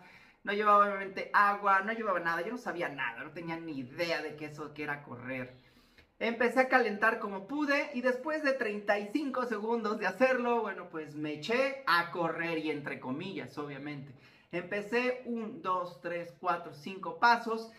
no 0.45 0.53
llevaba 0.53 0.85
obviamente 0.85 1.31
agua, 1.33 1.81
no 1.81 1.93
llevaba 1.93 2.21
nada, 2.21 2.43
yo 2.43 2.53
no 2.53 2.59
sabía 2.59 2.91
nada, 2.91 3.25
no 3.25 3.31
tenía 3.31 3.57
ni 3.57 3.79
idea 3.79 4.21
de 4.21 4.37
que 4.37 4.47
eso 4.47 4.75
que 4.75 4.83
era 4.83 5.03
correr. 5.03 5.70
Empecé 6.21 6.61
a 6.61 6.69
calentar 6.69 7.19
como 7.19 7.47
pude 7.47 7.91
y 7.95 8.03
después 8.03 8.43
de 8.43 8.53
35 8.53 9.47
segundos 9.47 9.99
de 9.99 10.07
hacerlo, 10.07 10.61
bueno, 10.61 10.89
pues 10.91 11.15
me 11.15 11.33
eché 11.33 11.83
a 11.87 12.11
correr 12.11 12.59
y 12.59 12.71
entre 12.71 13.01
comillas, 13.01 13.57
obviamente. 13.57 14.13
Empecé 14.53 15.23
un, 15.25 15.63
dos, 15.63 15.99
tres, 16.03 16.35
cuatro, 16.39 16.75
cinco 16.75 17.19
pasos 17.19 17.73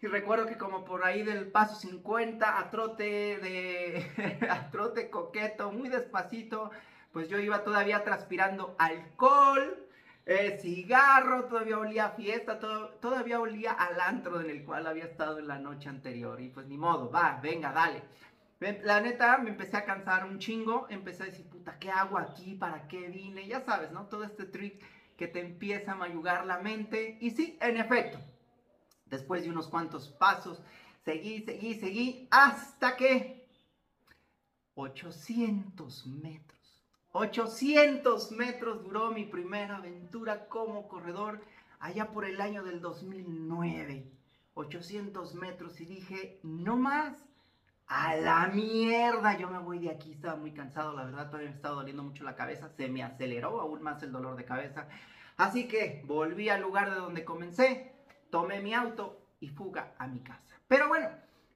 y 0.00 0.06
recuerdo 0.06 0.46
que 0.46 0.56
como 0.56 0.84
por 0.84 1.04
ahí 1.04 1.24
del 1.24 1.48
paso 1.48 1.74
50 1.74 2.60
a 2.60 2.70
trote 2.70 3.38
de 3.38 4.46
a 4.48 4.70
trote 4.70 5.10
coqueto, 5.10 5.72
muy 5.72 5.88
despacito, 5.88 6.70
pues 7.12 7.28
yo 7.28 7.40
iba 7.40 7.64
todavía 7.64 8.04
transpirando 8.04 8.76
alcohol, 8.78 9.76
eh, 10.30 10.58
cigarro, 10.60 11.46
todavía 11.46 11.78
olía 11.78 12.04
a 12.04 12.10
fiesta, 12.10 12.58
todavía 12.58 13.40
olía 13.40 13.72
al 13.72 13.98
antro 13.98 14.38
en 14.42 14.50
el 14.50 14.62
cual 14.62 14.86
había 14.86 15.04
estado 15.04 15.38
en 15.38 15.48
la 15.48 15.58
noche 15.58 15.88
anterior. 15.88 16.38
Y 16.38 16.50
pues 16.50 16.66
ni 16.66 16.76
modo, 16.76 17.10
va, 17.10 17.40
venga, 17.42 17.72
dale. 17.72 18.02
La 18.84 19.00
neta, 19.00 19.38
me 19.38 19.48
empecé 19.48 19.78
a 19.78 19.86
cansar 19.86 20.26
un 20.26 20.38
chingo, 20.38 20.86
empecé 20.90 21.22
a 21.22 21.26
decir, 21.26 21.48
puta, 21.48 21.78
¿qué 21.78 21.90
hago 21.90 22.18
aquí? 22.18 22.54
¿Para 22.56 22.86
qué 22.88 23.08
vine? 23.08 23.48
Ya 23.48 23.62
sabes, 23.62 23.90
¿no? 23.90 24.06
Todo 24.06 24.24
este 24.24 24.44
trick 24.44 24.84
que 25.16 25.28
te 25.28 25.40
empieza 25.40 25.92
a 25.92 25.96
mayugar 25.96 26.44
la 26.44 26.58
mente. 26.58 27.16
Y 27.22 27.30
sí, 27.30 27.56
en 27.62 27.78
efecto, 27.78 28.18
después 29.06 29.44
de 29.44 29.50
unos 29.50 29.68
cuantos 29.68 30.10
pasos, 30.10 30.62
seguí, 31.06 31.40
seguí, 31.40 31.74
seguí, 31.80 32.28
hasta 32.30 32.96
que 32.96 33.48
800 34.74 36.06
metros 36.06 36.57
800 37.12 38.32
metros 38.32 38.82
duró 38.82 39.10
mi 39.10 39.24
primera 39.24 39.76
aventura 39.76 40.48
como 40.48 40.88
corredor 40.88 41.40
allá 41.80 42.10
por 42.10 42.24
el 42.24 42.40
año 42.40 42.62
del 42.62 42.80
2009. 42.80 44.10
800 44.54 45.34
metros 45.34 45.80
y 45.80 45.86
dije, 45.86 46.40
no 46.42 46.76
más, 46.76 47.16
a 47.86 48.16
la 48.16 48.48
mierda, 48.48 49.38
yo 49.38 49.48
me 49.48 49.58
voy 49.58 49.78
de 49.78 49.90
aquí, 49.90 50.12
estaba 50.12 50.36
muy 50.36 50.52
cansado, 50.52 50.92
la 50.92 51.04
verdad 51.04 51.26
todavía 51.28 51.50
me 51.50 51.56
estaba 51.56 51.76
doliendo 51.76 52.02
mucho 52.02 52.24
la 52.24 52.34
cabeza, 52.34 52.68
se 52.68 52.88
me 52.88 53.02
aceleró 53.02 53.60
aún 53.60 53.82
más 53.82 54.02
el 54.02 54.12
dolor 54.12 54.36
de 54.36 54.44
cabeza. 54.44 54.88
Así 55.36 55.68
que 55.68 56.02
volví 56.06 56.48
al 56.48 56.60
lugar 56.60 56.90
de 56.90 56.96
donde 56.96 57.24
comencé, 57.24 57.92
tomé 58.30 58.60
mi 58.60 58.74
auto 58.74 59.22
y 59.40 59.48
fuga 59.48 59.94
a 59.98 60.06
mi 60.06 60.20
casa. 60.20 60.60
Pero 60.66 60.88
bueno, 60.88 61.08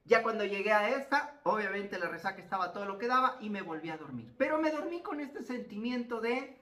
ya 0.05 0.23
cuando 0.23 0.45
llegué 0.45 0.73
a 0.73 0.91
esta, 0.91 1.41
obviamente 1.45 1.99
la 1.99 2.09
resaca 2.09 2.43
estaba 2.43 2.73
todo 2.73 2.87
lo 2.87 2.99
que 2.99 3.07
daba 3.07 3.37
y 3.41 3.51
me 3.51 3.63
volví 3.63 3.91
a 3.91 3.97
dormir. 3.97 4.35
Pero 4.37 4.59
me 4.59 4.71
dormí 4.71 5.01
con 5.01 5.21
este 5.21 5.43
sentimiento 5.43 6.21
de, 6.21 6.59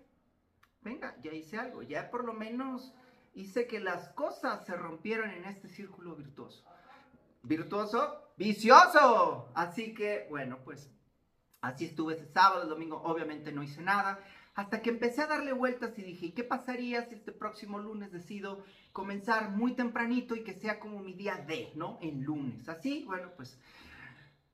venga, 0.82 1.16
ya 1.22 1.32
hice 1.32 1.56
algo, 1.56 1.82
ya 1.82 2.10
por 2.10 2.24
lo 2.24 2.34
menos 2.34 2.92
hice 3.34 3.66
que 3.66 3.80
las 3.80 4.10
cosas 4.10 4.64
se 4.66 4.76
rompieron 4.76 5.30
en 5.30 5.44
este 5.44 5.68
círculo 5.68 6.14
virtuoso. 6.16 6.64
Virtuoso, 7.42 8.32
vicioso. 8.36 9.50
Así 9.54 9.94
que, 9.94 10.26
bueno, 10.28 10.58
pues 10.62 10.90
así 11.62 11.86
estuve 11.86 12.14
ese 12.14 12.26
sábado, 12.26 12.66
domingo 12.66 13.00
obviamente 13.02 13.52
no 13.52 13.62
hice 13.62 13.80
nada. 13.80 14.18
Hasta 14.54 14.82
que 14.82 14.90
empecé 14.90 15.22
a 15.22 15.26
darle 15.26 15.52
vueltas 15.52 15.98
y 15.98 16.02
dije, 16.02 16.34
¿qué 16.34 16.44
pasaría 16.44 17.04
si 17.06 17.14
este 17.14 17.32
próximo 17.32 17.78
lunes 17.78 18.12
decido 18.12 18.64
comenzar 18.92 19.50
muy 19.50 19.72
tempranito 19.72 20.34
y 20.34 20.42
que 20.42 20.54
sea 20.54 20.80
como 20.80 21.00
mi 21.00 21.12
día 21.12 21.36
de, 21.36 21.72
¿no? 21.76 21.98
En 22.00 22.24
lunes. 22.24 22.68
Así, 22.68 23.04
bueno, 23.06 23.30
pues 23.36 23.58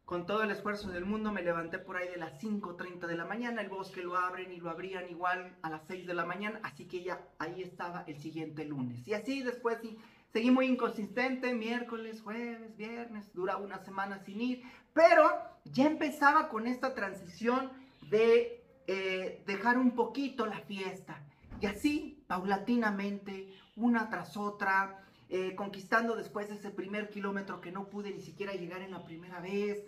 con 0.07 0.25
todo 0.25 0.45
el 0.45 0.53
esfuerzo 0.53 0.88
del 0.91 1.05
mundo 1.05 1.33
me 1.33 1.43
levanté 1.43 1.79
por 1.81 1.97
ahí 1.97 2.09
de 2.09 2.17
las 2.17 2.41
5.30 2.41 3.09
de 3.09 3.17
la 3.17 3.25
mañana, 3.25 3.61
el 3.61 3.69
bosque 3.69 4.03
lo 4.03 4.17
abren 4.17 4.53
y 4.53 4.59
lo 4.59 4.71
abrían 4.71 5.11
igual 5.11 5.57
a 5.62 5.69
las 5.69 5.83
6 5.88 6.07
de 6.07 6.15
la 6.15 6.25
mañana, 6.25 6.61
así 6.62 6.85
que 6.85 7.03
ya 7.03 7.21
ahí 7.41 7.61
estaba 7.61 8.05
el 8.07 8.21
siguiente 8.21 8.65
lunes. 8.65 9.07
Y 9.09 9.15
así 9.15 9.43
después 9.43 9.79
sí, 9.83 9.99
seguí 10.33 10.53
muy 10.53 10.67
inconsistente, 10.67 11.53
miércoles, 11.55 12.23
jueves, 12.23 12.76
viernes, 12.76 13.33
dura 13.35 13.57
una 13.57 13.81
semana 13.81 14.21
sin 14.21 14.41
ir, 14.41 14.62
pero 14.95 15.29
ya 15.65 15.87
empezaba 15.87 16.49
con 16.49 16.69
esta 16.69 16.95
transición 16.95 17.73
de 18.09 18.55
eh, 18.87 19.43
dejar 19.47 19.78
un 19.78 19.93
poquito 19.93 20.47
la 20.47 20.61
fiesta. 20.61 21.23
Y 21.61 21.66
así, 21.66 22.23
paulatinamente, 22.26 23.52
una 23.76 24.11
tras 24.11 24.37
otra, 24.37 25.02
eh, 25.28 25.57
conquistando 25.57 26.14
después 26.14 26.50
ese 26.50 26.71
primer 26.71 27.11
kilómetro 27.11 27.61
que 27.61 27.73
no 27.73 27.88
pude 27.88 28.12
ni 28.12 28.21
siquiera 28.21 28.52
llegar 28.52 28.83
en 28.83 28.93
la 28.93 29.05
primera 29.05 29.40
vez. 29.40 29.85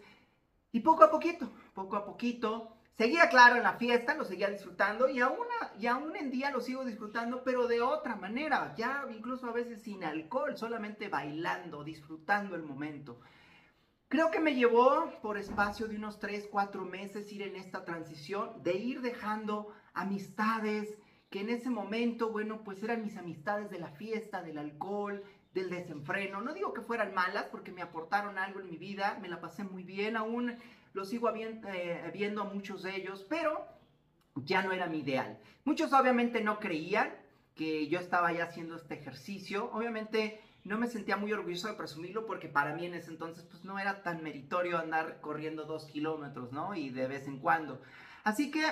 Y 0.72 0.80
poco 0.80 1.04
a 1.04 1.10
poquito, 1.10 1.52
poco 1.74 1.96
a 1.96 2.04
poquito, 2.04 2.76
seguía 2.96 3.28
claro 3.28 3.56
en 3.56 3.62
la 3.62 3.74
fiesta, 3.74 4.14
lo 4.14 4.24
seguía 4.24 4.50
disfrutando 4.50 5.08
y 5.08 5.20
aún, 5.20 5.46
y 5.78 5.86
aún 5.86 6.16
en 6.16 6.30
día 6.30 6.50
lo 6.50 6.60
sigo 6.60 6.84
disfrutando, 6.84 7.42
pero 7.44 7.68
de 7.68 7.80
otra 7.80 8.16
manera, 8.16 8.74
ya 8.76 9.06
incluso 9.14 9.46
a 9.46 9.52
veces 9.52 9.80
sin 9.82 10.02
alcohol, 10.02 10.56
solamente 10.56 11.08
bailando, 11.08 11.84
disfrutando 11.84 12.56
el 12.56 12.62
momento. 12.62 13.20
Creo 14.08 14.30
que 14.30 14.40
me 14.40 14.54
llevó 14.54 15.12
por 15.20 15.36
espacio 15.36 15.86
de 15.86 15.96
unos 15.96 16.18
3, 16.18 16.48
4 16.50 16.82
meses 16.86 17.30
ir 17.30 17.42
en 17.42 17.56
esta 17.56 17.84
transición, 17.84 18.62
de 18.62 18.72
ir 18.72 19.02
dejando 19.02 19.68
amistades 19.92 20.96
que 21.28 21.40
en 21.40 21.50
ese 21.50 21.68
momento, 21.68 22.32
bueno, 22.32 22.64
pues 22.64 22.82
eran 22.82 23.02
mis 23.02 23.18
amistades 23.18 23.68
de 23.68 23.78
la 23.78 23.90
fiesta, 23.90 24.40
del 24.40 24.56
alcohol, 24.56 25.22
del 25.52 25.68
desenfreno. 25.68 26.40
No 26.40 26.54
digo 26.54 26.72
que 26.72 26.80
fueran 26.80 27.12
malas 27.12 27.48
porque 27.50 27.70
me 27.70 27.82
aportaron 27.82 28.38
algo 28.38 28.60
en 28.60 28.70
mi 28.70 28.78
vida, 28.78 29.18
me 29.20 29.28
la 29.28 29.42
pasé 29.42 29.62
muy 29.62 29.82
bien, 29.82 30.16
aún 30.16 30.56
lo 30.94 31.04
sigo 31.04 31.30
eh, 31.34 32.10
viendo 32.14 32.40
a 32.40 32.44
muchos 32.44 32.84
de 32.84 32.96
ellos, 32.96 33.26
pero 33.28 33.68
ya 34.36 34.62
no 34.62 34.72
era 34.72 34.86
mi 34.86 35.00
ideal. 35.00 35.38
Muchos 35.66 35.92
obviamente 35.92 36.40
no 36.40 36.60
creían 36.60 37.12
que 37.54 37.88
yo 37.88 37.98
estaba 37.98 38.32
ya 38.32 38.44
haciendo 38.44 38.76
este 38.76 38.94
ejercicio. 38.94 39.70
Obviamente 39.74 40.40
no 40.68 40.78
me 40.78 40.86
sentía 40.86 41.16
muy 41.16 41.32
orgulloso 41.32 41.66
de 41.68 41.74
presumirlo 41.74 42.26
porque 42.26 42.48
para 42.48 42.74
mí 42.74 42.86
en 42.86 42.94
ese 42.94 43.10
entonces 43.10 43.44
pues 43.44 43.64
no 43.64 43.78
era 43.78 44.02
tan 44.02 44.22
meritorio 44.22 44.78
andar 44.78 45.20
corriendo 45.20 45.64
dos 45.64 45.86
kilómetros, 45.86 46.52
¿no? 46.52 46.74
Y 46.74 46.90
de 46.90 47.06
vez 47.06 47.26
en 47.26 47.38
cuando. 47.38 47.80
Así 48.22 48.50
que 48.50 48.62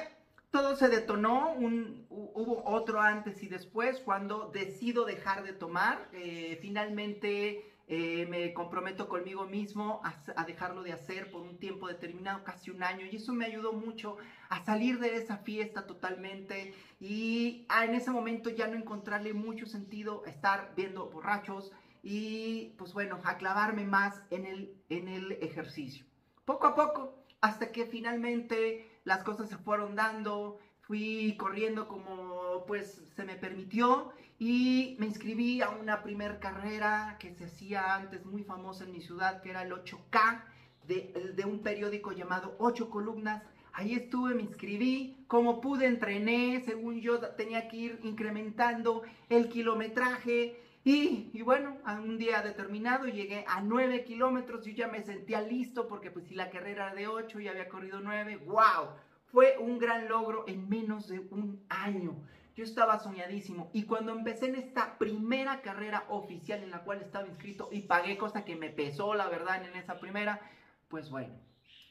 todo 0.50 0.76
se 0.76 0.88
detonó, 0.88 1.52
un, 1.52 2.06
hubo 2.10 2.62
otro 2.66 3.00
antes 3.00 3.42
y 3.42 3.48
después 3.48 4.00
cuando 4.00 4.50
decido 4.52 5.04
dejar 5.04 5.42
de 5.42 5.54
tomar, 5.54 6.08
eh, 6.12 6.58
finalmente 6.60 7.64
eh, 7.88 8.26
me 8.28 8.52
comprometo 8.52 9.08
conmigo 9.08 9.44
mismo 9.44 10.02
a, 10.02 10.44
dejarlo 10.44 10.82
de 10.82 10.92
hacer 10.92 11.30
por 11.30 11.42
un 11.42 11.56
tiempo 11.58 11.86
determinado, 11.86 12.42
casi 12.42 12.70
un 12.70 12.82
año, 12.82 13.06
y 13.06 13.16
eso 13.16 13.32
me 13.32 13.46
ayudó 13.46 13.72
mucho 13.72 14.16
a 14.48 14.64
salir 14.64 14.98
de 14.98 15.16
esa 15.16 15.38
fiesta 15.38 15.86
totalmente 15.86 16.74
y 17.00 17.64
en 17.82 17.94
ese 17.94 18.10
momento 18.10 18.50
ya 18.50 18.66
no 18.66 18.76
encontrarle 18.76 19.34
mucho 19.34 19.66
sentido 19.66 20.24
estar 20.26 20.72
viendo 20.76 21.08
borrachos, 21.10 21.72
y 22.08 22.72
pues 22.78 22.92
bueno, 22.92 23.18
a 23.24 23.72
más 23.84 24.22
en 24.30 24.46
el, 24.46 24.76
en 24.90 25.08
el 25.08 25.32
ejercicio. 25.42 26.06
Poco 26.44 26.68
a 26.68 26.76
poco, 26.76 27.24
hasta 27.40 27.72
que 27.72 27.84
finalmente 27.84 29.00
las 29.02 29.24
cosas 29.24 29.48
se 29.48 29.56
fueron 29.56 29.96
dando, 29.96 30.60
fui 30.82 31.36
corriendo 31.36 31.88
como 31.88 32.64
pues 32.68 33.02
se 33.16 33.24
me 33.24 33.34
permitió 33.34 34.12
y 34.38 34.94
me 35.00 35.06
inscribí 35.06 35.62
a 35.62 35.70
una 35.70 36.04
primer 36.04 36.38
carrera 36.38 37.16
que 37.18 37.34
se 37.34 37.46
hacía 37.46 37.96
antes 37.96 38.24
muy 38.24 38.44
famosa 38.44 38.84
en 38.84 38.92
mi 38.92 39.00
ciudad, 39.00 39.42
que 39.42 39.50
era 39.50 39.62
el 39.62 39.72
8K 39.72 40.44
de, 40.86 41.32
de 41.34 41.44
un 41.44 41.60
periódico 41.60 42.12
llamado 42.12 42.54
8 42.60 42.88
columnas. 42.88 43.42
Ahí 43.72 43.94
estuve, 43.94 44.32
me 44.32 44.42
inscribí, 44.42 45.24
como 45.26 45.60
pude 45.60 45.86
entrené, 45.86 46.62
según 46.64 47.00
yo 47.00 47.18
tenía 47.34 47.66
que 47.66 47.76
ir 47.76 48.00
incrementando 48.04 49.02
el 49.28 49.48
kilometraje 49.48 50.62
y, 50.88 51.42
bueno, 51.42 51.78
a 51.84 51.94
un 51.94 52.16
día 52.16 52.42
determinado 52.42 53.06
llegué 53.06 53.44
a 53.48 53.60
9 53.60 54.04
kilómetros, 54.04 54.64
yo 54.64 54.70
ya 54.70 54.86
me 54.86 55.02
sentía 55.02 55.40
listo 55.40 55.88
porque 55.88 56.12
pues 56.12 56.26
si 56.26 56.36
la 56.36 56.48
carrera 56.48 56.86
era 56.86 56.94
de 56.94 57.08
8 57.08 57.40
y 57.40 57.48
había 57.48 57.68
corrido 57.68 57.98
9, 57.98 58.36
wow, 58.46 58.90
fue 59.24 59.56
un 59.58 59.80
gran 59.80 60.06
logro 60.06 60.44
en 60.46 60.68
menos 60.68 61.08
de 61.08 61.18
un 61.18 61.60
año. 61.68 62.14
Yo 62.54 62.62
estaba 62.62 63.00
soñadísimo 63.00 63.68
y 63.72 63.82
cuando 63.82 64.12
empecé 64.12 64.46
en 64.46 64.54
esta 64.54 64.96
primera 64.96 65.60
carrera 65.60 66.04
oficial 66.08 66.62
en 66.62 66.70
la 66.70 66.84
cual 66.84 67.02
estaba 67.02 67.26
inscrito 67.26 67.68
y 67.72 67.80
pagué, 67.80 68.16
cosa 68.16 68.44
que 68.44 68.54
me 68.54 68.70
pesó 68.70 69.12
la 69.14 69.28
verdad 69.28 69.64
en 69.64 69.74
esa 69.74 69.98
primera, 69.98 70.40
pues 70.86 71.10
bueno, 71.10 71.34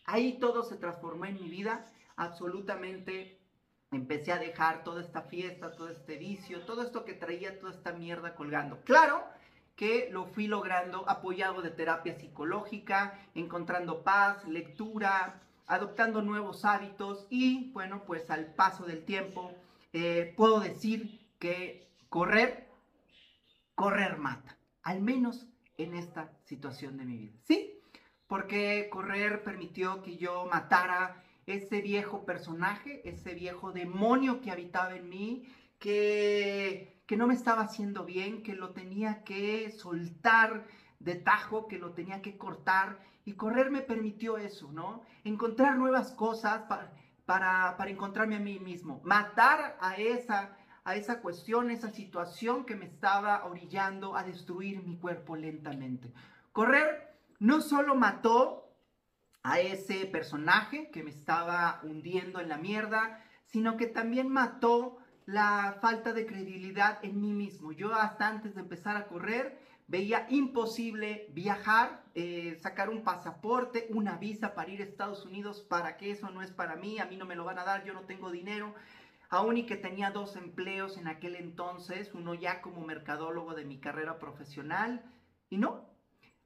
ahí 0.05 0.37
todo 0.39 0.63
se 0.63 0.77
transformó 0.77 1.25
en 1.25 1.35
mi 1.35 1.49
vida 1.49 1.85
absolutamente 2.15 3.34
empecé 3.95 4.31
a 4.31 4.37
dejar 4.37 4.83
toda 4.83 5.01
esta 5.01 5.21
fiesta, 5.21 5.71
todo 5.71 5.89
este 5.89 6.17
vicio, 6.17 6.61
todo 6.61 6.81
esto 6.83 7.05
que 7.05 7.13
traía, 7.13 7.59
toda 7.59 7.73
esta 7.73 7.91
mierda 7.93 8.35
colgando. 8.35 8.79
Claro 8.83 9.23
que 9.75 10.09
lo 10.11 10.25
fui 10.25 10.47
logrando 10.47 11.07
apoyado 11.09 11.61
de 11.61 11.69
terapia 11.69 12.17
psicológica, 12.17 13.19
encontrando 13.33 14.03
paz, 14.03 14.45
lectura, 14.47 15.41
adoptando 15.67 16.21
nuevos 16.21 16.63
hábitos 16.65 17.27
y 17.29 17.71
bueno, 17.71 18.03
pues 18.05 18.29
al 18.29 18.53
paso 18.53 18.85
del 18.85 19.03
tiempo 19.03 19.51
eh, 19.93 20.33
puedo 20.37 20.59
decir 20.59 21.19
que 21.39 21.87
correr, 22.09 22.69
correr 23.73 24.17
mata, 24.17 24.57
al 24.83 25.01
menos 25.01 25.47
en 25.77 25.95
esta 25.95 26.31
situación 26.45 26.97
de 26.97 27.05
mi 27.05 27.17
vida. 27.17 27.33
Sí, 27.43 27.79
porque 28.27 28.89
correr 28.89 29.43
permitió 29.43 30.01
que 30.01 30.17
yo 30.17 30.47
matara 30.49 31.21
ese 31.47 31.81
viejo 31.81 32.25
personaje, 32.25 33.07
ese 33.07 33.33
viejo 33.33 33.71
demonio 33.71 34.41
que 34.41 34.51
habitaba 34.51 34.95
en 34.95 35.09
mí, 35.09 35.47
que, 35.79 37.01
que 37.05 37.17
no 37.17 37.27
me 37.27 37.33
estaba 37.33 37.61
haciendo 37.61 38.05
bien, 38.05 38.41
que 38.41 38.55
lo 38.55 38.71
tenía 38.71 39.23
que 39.23 39.71
soltar 39.71 40.65
de 40.99 41.15
tajo, 41.15 41.67
que 41.67 41.77
lo 41.77 41.91
tenía 41.91 42.21
que 42.21 42.37
cortar. 42.37 42.99
Y 43.25 43.33
correr 43.33 43.69
me 43.69 43.81
permitió 43.81 44.37
eso, 44.37 44.71
¿no? 44.71 45.03
Encontrar 45.23 45.77
nuevas 45.77 46.11
cosas 46.11 46.63
para, 46.63 46.91
para, 47.25 47.75
para 47.77 47.91
encontrarme 47.91 48.35
a 48.35 48.39
mí 48.39 48.59
mismo, 48.59 49.01
matar 49.03 49.77
a 49.81 49.95
esa, 49.95 50.57
a 50.83 50.95
esa 50.95 51.21
cuestión, 51.21 51.69
esa 51.69 51.89
situación 51.89 52.65
que 52.65 52.75
me 52.75 52.85
estaba 52.85 53.45
orillando 53.45 54.15
a 54.15 54.23
destruir 54.23 54.83
mi 54.83 54.97
cuerpo 54.97 55.35
lentamente. 55.35 56.11
Correr 56.51 57.15
no 57.39 57.61
solo 57.61 57.95
mató 57.95 58.64
a 59.45 59.59
ese 59.59 60.07
personaje 60.07 60.89
que 60.89 61.03
me 61.03 61.11
estaba 61.11 61.79
hundiendo 61.83 62.39
en 62.39 62.49
la 62.49 62.57
mierda, 62.57 63.23
sino 63.45 63.77
que 63.77 63.85
también 63.85 64.27
mató 64.27 64.97
la 65.27 65.77
falta 65.81 66.13
de 66.13 66.25
credibilidad 66.25 66.97
en 67.03 67.21
mí 67.21 67.31
mismo. 67.31 67.71
Yo 67.71 67.93
hasta 67.93 68.27
antes 68.27 68.55
de 68.55 68.61
empezar 68.61 68.97
a 68.97 69.05
correr 69.05 69.59
veía 69.85 70.25
imposible 70.31 71.27
viajar, 71.33 72.03
eh, 72.15 72.57
sacar 72.59 72.89
un 72.89 73.03
pasaporte, 73.03 73.85
una 73.91 74.17
visa 74.17 74.55
para 74.55 74.71
ir 74.71 74.81
a 74.81 74.85
Estados 74.85 75.25
Unidos, 75.25 75.61
para 75.61 75.95
que 75.97 76.09
eso 76.09 76.31
no 76.31 76.41
es 76.41 76.51
para 76.51 76.75
mí, 76.75 76.97
a 76.97 77.05
mí 77.05 77.15
no 77.15 77.27
me 77.27 77.35
lo 77.35 77.45
van 77.45 77.59
a 77.59 77.65
dar, 77.65 77.85
yo 77.85 77.93
no 77.93 78.01
tengo 78.01 78.31
dinero. 78.31 78.73
Aún 79.29 79.57
y 79.57 79.67
que 79.67 79.75
tenía 79.75 80.09
dos 80.09 80.35
empleos 80.37 80.97
en 80.97 81.07
aquel 81.07 81.35
entonces, 81.35 82.15
uno 82.15 82.33
ya 82.33 82.63
como 82.63 82.83
mercadólogo 82.83 83.53
de 83.53 83.65
mi 83.65 83.77
carrera 83.77 84.17
profesional, 84.17 85.03
y 85.51 85.57
no. 85.57 85.94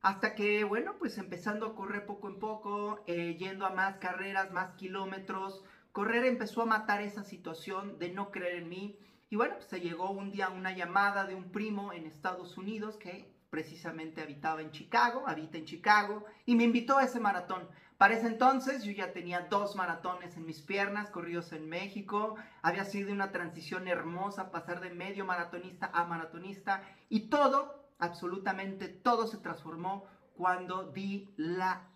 Hasta 0.01 0.33
que, 0.33 0.63
bueno, 0.63 0.95
pues 0.97 1.17
empezando 1.17 1.65
a 1.65 1.75
correr 1.75 2.05
poco 2.05 2.29
en 2.29 2.39
poco, 2.39 3.03
eh, 3.05 3.35
yendo 3.37 3.65
a 3.65 3.71
más 3.71 3.97
carreras, 3.97 4.51
más 4.51 4.73
kilómetros, 4.75 5.63
correr 5.91 6.23
empezó 6.23 6.61
a 6.61 6.65
matar 6.65 7.01
esa 7.01 7.23
situación 7.23 7.99
de 7.99 8.09
no 8.09 8.31
creer 8.31 8.55
en 8.55 8.69
mí. 8.69 8.97
Y 9.29 9.35
bueno, 9.35 9.55
pues 9.55 9.67
se 9.67 9.81
llegó 9.81 10.11
un 10.11 10.31
día 10.31 10.49
una 10.49 10.71
llamada 10.71 11.25
de 11.25 11.35
un 11.35 11.51
primo 11.51 11.91
en 11.91 12.05
Estados 12.05 12.57
Unidos 12.57 12.97
que 12.97 13.29
precisamente 13.49 14.21
habitaba 14.21 14.61
en 14.61 14.71
Chicago, 14.71 15.27
habita 15.27 15.57
en 15.57 15.65
Chicago, 15.65 16.25
y 16.45 16.55
me 16.55 16.63
invitó 16.63 16.97
a 16.97 17.03
ese 17.03 17.19
maratón. 17.19 17.67
Para 17.97 18.13
ese 18.13 18.27
entonces 18.27 18.83
yo 18.83 18.91
ya 18.93 19.11
tenía 19.11 19.41
dos 19.41 19.75
maratones 19.75 20.37
en 20.37 20.45
mis 20.45 20.61
piernas, 20.61 21.09
corridos 21.09 21.51
en 21.51 21.67
México, 21.67 22.35
había 22.61 22.85
sido 22.85 23.11
una 23.11 23.31
transición 23.31 23.87
hermosa, 23.87 24.51
pasar 24.51 24.79
de 24.79 24.91
medio 24.91 25.25
maratonista 25.25 25.89
a 25.93 26.05
maratonista, 26.05 26.83
y 27.09 27.29
todo, 27.29 27.78
absolutamente 27.99 28.87
todo 28.87 29.27
se 29.27 29.37
transformó 29.37 30.05
cuando 30.33 30.91
di 30.91 31.33
la, 31.35 31.89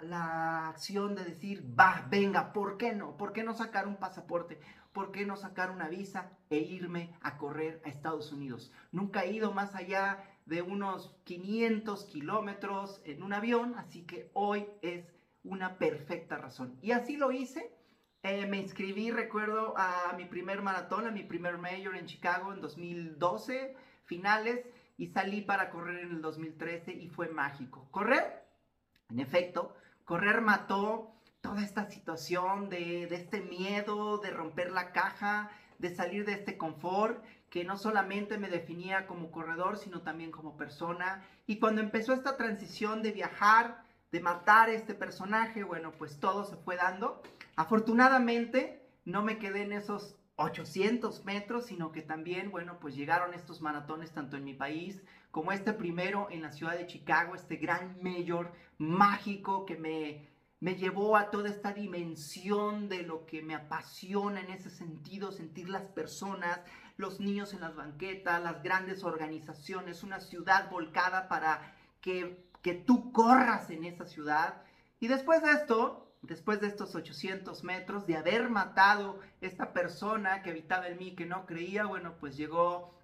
la 0.00 0.68
acción 0.68 1.14
de 1.14 1.24
decir, 1.24 1.64
va, 1.78 2.04
venga, 2.10 2.52
¿por 2.52 2.76
qué 2.76 2.92
no? 2.92 3.16
¿Por 3.16 3.32
qué 3.32 3.44
no 3.44 3.54
sacar 3.54 3.86
un 3.86 3.96
pasaporte? 3.96 4.60
¿Por 4.92 5.12
qué 5.12 5.24
no 5.24 5.36
sacar 5.36 5.70
una 5.70 5.88
visa 5.88 6.32
e 6.50 6.58
irme 6.58 7.14
a 7.20 7.38
correr 7.38 7.80
a 7.84 7.88
Estados 7.88 8.32
Unidos? 8.32 8.72
Nunca 8.90 9.22
he 9.22 9.32
ido 9.32 9.52
más 9.52 9.74
allá 9.76 10.24
de 10.46 10.62
unos 10.62 11.14
500 11.24 12.04
kilómetros 12.06 13.00
en 13.04 13.22
un 13.22 13.32
avión, 13.32 13.74
así 13.76 14.02
que 14.04 14.30
hoy 14.32 14.66
es 14.82 15.04
una 15.44 15.78
perfecta 15.78 16.38
razón. 16.38 16.76
Y 16.82 16.90
así 16.90 17.16
lo 17.16 17.30
hice. 17.30 17.72
Eh, 18.22 18.46
me 18.46 18.58
inscribí, 18.58 19.12
recuerdo, 19.12 19.74
a 19.76 20.12
mi 20.16 20.24
primer 20.24 20.60
maratón, 20.60 21.06
a 21.06 21.12
mi 21.12 21.22
primer 21.22 21.58
mayor 21.58 21.94
en 21.96 22.06
Chicago 22.06 22.52
en 22.52 22.60
2012, 22.60 23.76
finales, 24.04 24.66
y 24.98 25.08
salí 25.08 25.42
para 25.42 25.70
correr 25.70 26.00
en 26.04 26.10
el 26.12 26.22
2013 26.22 26.92
y 26.92 27.08
fue 27.08 27.28
mágico. 27.28 27.88
Correr, 27.90 28.44
en 29.10 29.20
efecto, 29.20 29.74
correr 30.04 30.40
mató 30.40 31.12
toda 31.40 31.62
esta 31.62 31.90
situación 31.90 32.68
de, 32.68 33.06
de 33.06 33.16
este 33.16 33.40
miedo, 33.40 34.18
de 34.18 34.30
romper 34.30 34.72
la 34.72 34.92
caja, 34.92 35.50
de 35.78 35.94
salir 35.94 36.24
de 36.24 36.32
este 36.32 36.56
confort 36.56 37.22
que 37.50 37.64
no 37.64 37.76
solamente 37.76 38.38
me 38.38 38.48
definía 38.48 39.06
como 39.06 39.30
corredor, 39.30 39.78
sino 39.78 40.02
también 40.02 40.30
como 40.30 40.56
persona. 40.56 41.24
Y 41.46 41.58
cuando 41.58 41.80
empezó 41.80 42.12
esta 42.12 42.36
transición 42.36 43.02
de 43.02 43.12
viajar, 43.12 43.82
de 44.12 44.20
matar 44.20 44.68
este 44.68 44.94
personaje, 44.94 45.62
bueno, 45.62 45.92
pues 45.92 46.18
todo 46.18 46.44
se 46.44 46.56
fue 46.56 46.76
dando. 46.76 47.22
Afortunadamente, 47.54 48.82
no 49.04 49.22
me 49.22 49.38
quedé 49.38 49.62
en 49.62 49.72
esos 49.72 50.16
800 50.36 51.24
metros, 51.24 51.66
sino 51.66 51.92
que 51.92 52.02
también, 52.02 52.50
bueno, 52.50 52.78
pues 52.78 52.94
llegaron 52.94 53.34
estos 53.34 53.60
maratones 53.60 54.12
tanto 54.12 54.36
en 54.36 54.44
mi 54.44 54.54
país 54.54 55.02
como 55.30 55.52
este 55.52 55.72
primero 55.72 56.28
en 56.30 56.42
la 56.42 56.52
ciudad 56.52 56.76
de 56.76 56.86
Chicago, 56.86 57.34
este 57.34 57.56
gran 57.56 57.98
mayor 58.02 58.52
mágico 58.78 59.66
que 59.66 59.76
me, 59.76 60.28
me 60.60 60.76
llevó 60.76 61.16
a 61.16 61.30
toda 61.30 61.48
esta 61.48 61.72
dimensión 61.72 62.88
de 62.88 63.02
lo 63.02 63.26
que 63.26 63.42
me 63.42 63.54
apasiona 63.54 64.40
en 64.40 64.50
ese 64.50 64.70
sentido, 64.70 65.32
sentir 65.32 65.68
las 65.68 65.84
personas, 65.88 66.60
los 66.96 67.20
niños 67.20 67.52
en 67.52 67.60
las 67.60 67.74
banquetas, 67.74 68.42
las 68.42 68.62
grandes 68.62 69.04
organizaciones, 69.04 70.02
una 70.02 70.20
ciudad 70.20 70.70
volcada 70.70 71.28
para 71.28 71.74
que, 72.00 72.46
que 72.62 72.74
tú 72.74 73.12
corras 73.12 73.70
en 73.70 73.84
esa 73.84 74.06
ciudad. 74.06 74.62
Y 75.00 75.08
después 75.08 75.42
de 75.42 75.52
esto, 75.52 76.05
después 76.26 76.60
de 76.60 76.68
estos 76.68 76.94
800 76.94 77.64
metros, 77.64 78.06
de 78.06 78.16
haber 78.16 78.50
matado 78.50 79.20
esta 79.40 79.72
persona 79.72 80.42
que 80.42 80.50
habitaba 80.50 80.88
en 80.88 80.98
mí, 80.98 81.14
que 81.14 81.26
no 81.26 81.46
creía, 81.46 81.86
bueno, 81.86 82.14
pues 82.18 82.36
llegó 82.36 82.94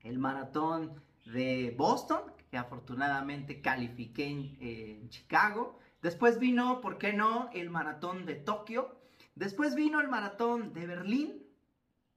el 0.00 0.18
maratón 0.18 1.00
de 1.26 1.74
Boston, 1.76 2.32
que 2.50 2.56
afortunadamente 2.56 3.60
califiqué 3.60 4.26
en, 4.26 5.08
Chicago. 5.08 5.78
Después 6.02 6.38
vino, 6.38 6.80
¿por 6.80 6.98
qué 6.98 7.12
no?, 7.12 7.50
el 7.52 7.70
maratón 7.70 8.26
de 8.26 8.34
Tokio. 8.34 8.96
Después 9.34 9.74
vino 9.74 10.00
el 10.00 10.08
maratón 10.08 10.72
de 10.72 10.86
Berlín. 10.86 11.42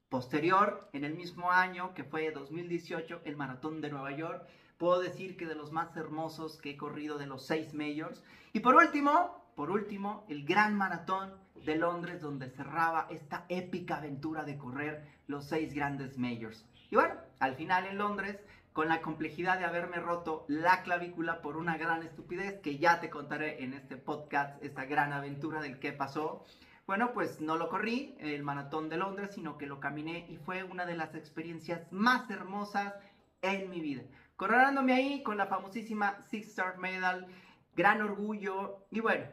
Posterior, 0.10 0.90
en 0.94 1.04
el 1.04 1.14
mismo 1.14 1.52
año, 1.52 1.94
que 1.94 2.04
fue 2.04 2.32
2018, 2.32 3.22
el 3.26 3.38
Maratón 3.38 3.80
de 3.80 3.92
Nueva 3.92 4.12
York. 4.12 4.48
Puedo 4.80 5.00
decir 5.02 5.38
que 5.38 5.46
de 5.46 5.54
los 5.54 5.72
más 5.72 5.96
hermosos 5.96 6.58
que 6.58 6.72
he 6.72 6.78
corrido 6.78 7.20
de 7.20 7.28
los 7.28 7.46
seis 7.46 7.76
majors. 7.76 8.24
Y 8.52 8.62
por 8.62 8.74
último, 8.74 9.39
por 9.60 9.72
último, 9.72 10.24
el 10.30 10.46
Gran 10.46 10.78
Maratón 10.78 11.34
de 11.66 11.76
Londres, 11.76 12.22
donde 12.22 12.50
cerraba 12.50 13.08
esta 13.10 13.44
épica 13.50 13.98
aventura 13.98 14.46
de 14.46 14.58
correr 14.58 15.06
los 15.28 15.50
seis 15.50 15.74
grandes 15.74 16.18
majors. 16.18 16.66
Y 16.90 16.96
bueno, 16.96 17.16
al 17.42 17.56
final 17.56 17.86
en 17.86 17.98
Londres, 17.98 18.40
con 18.72 18.88
la 18.88 19.02
complejidad 19.02 19.60
de 19.60 19.66
haberme 19.66 19.98
roto 19.98 20.46
la 20.48 20.82
clavícula 20.82 21.42
por 21.42 21.58
una 21.58 21.78
gran 21.78 22.04
estupidez, 22.04 22.62
que 22.62 22.78
ya 22.78 23.02
te 23.02 23.10
contaré 23.10 23.62
en 23.62 23.74
este 23.74 23.98
podcast, 23.98 24.64
esta 24.64 24.86
gran 24.86 25.12
aventura 25.12 25.60
del 25.60 25.78
que 25.78 25.92
pasó. 25.92 26.46
Bueno, 26.88 27.12
pues 27.12 27.42
no 27.42 27.58
lo 27.58 27.68
corrí, 27.68 28.16
el 28.20 28.44
maratón 28.44 28.88
de 28.88 28.96
Londres, 28.96 29.32
sino 29.36 29.58
que 29.58 29.68
lo 29.68 29.82
caminé 29.82 30.26
y 30.30 30.38
fue 30.38 30.64
una 30.64 30.86
de 30.86 30.96
las 30.96 31.16
experiencias 31.16 31.92
más 31.92 32.30
hermosas 32.30 32.94
en 33.42 33.70
mi 33.70 33.82
vida. 33.82 34.04
Coronándome 34.38 34.94
ahí 34.94 35.22
con 35.22 35.36
la 35.36 35.48
famosísima 35.48 36.24
Six 36.30 36.48
Star 36.48 36.78
Medal, 36.78 37.28
gran 37.76 38.02
orgullo. 38.02 38.86
Y 38.90 39.02
bueno, 39.02 39.26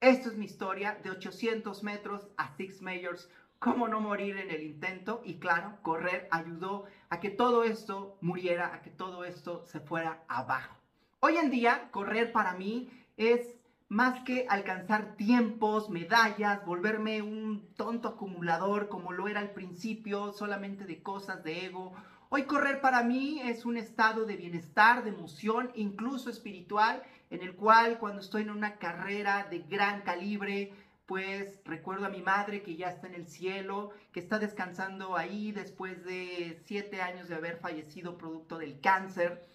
esto 0.00 0.28
es 0.28 0.36
mi 0.36 0.44
historia 0.44 0.98
de 1.02 1.10
800 1.10 1.82
metros 1.82 2.28
a 2.36 2.54
Six 2.56 2.82
Majors. 2.82 3.30
Cómo 3.58 3.88
no 3.88 4.00
morir 4.00 4.36
en 4.36 4.50
el 4.50 4.62
intento 4.62 5.22
y 5.24 5.38
claro, 5.38 5.78
correr 5.82 6.28
ayudó 6.30 6.84
a 7.08 7.20
que 7.20 7.30
todo 7.30 7.64
esto 7.64 8.18
muriera, 8.20 8.74
a 8.74 8.82
que 8.82 8.90
todo 8.90 9.24
esto 9.24 9.64
se 9.66 9.80
fuera 9.80 10.22
abajo. 10.28 10.76
Hoy 11.20 11.38
en 11.38 11.50
día, 11.50 11.88
correr 11.90 12.32
para 12.32 12.52
mí 12.52 12.90
es 13.16 13.56
más 13.88 14.20
que 14.24 14.46
alcanzar 14.50 15.16
tiempos, 15.16 15.88
medallas, 15.88 16.66
volverme 16.66 17.22
un 17.22 17.66
tonto 17.76 18.08
acumulador 18.08 18.88
como 18.88 19.12
lo 19.12 19.28
era 19.28 19.40
al 19.40 19.50
principio, 19.50 20.32
solamente 20.32 20.84
de 20.84 21.02
cosas 21.02 21.42
de 21.42 21.64
ego. 21.64 21.94
Hoy 22.28 22.42
correr 22.42 22.82
para 22.82 23.02
mí 23.02 23.40
es 23.42 23.64
un 23.64 23.78
estado 23.78 24.26
de 24.26 24.36
bienestar, 24.36 25.04
de 25.04 25.10
emoción, 25.10 25.70
incluso 25.74 26.28
espiritual, 26.28 27.02
en 27.30 27.42
el 27.42 27.54
cual 27.54 27.98
cuando 27.98 28.20
estoy 28.20 28.42
en 28.42 28.50
una 28.50 28.76
carrera 28.76 29.46
de 29.50 29.60
gran 29.60 30.02
calibre, 30.02 30.72
pues 31.06 31.60
recuerdo 31.64 32.06
a 32.06 32.10
mi 32.10 32.22
madre 32.22 32.62
que 32.62 32.76
ya 32.76 32.88
está 32.88 33.06
en 33.06 33.14
el 33.14 33.26
cielo, 33.26 33.90
que 34.12 34.20
está 34.20 34.38
descansando 34.38 35.16
ahí 35.16 35.52
después 35.52 36.04
de 36.04 36.60
siete 36.66 37.00
años 37.00 37.28
de 37.28 37.36
haber 37.36 37.58
fallecido 37.58 38.18
producto 38.18 38.58
del 38.58 38.80
cáncer 38.80 39.46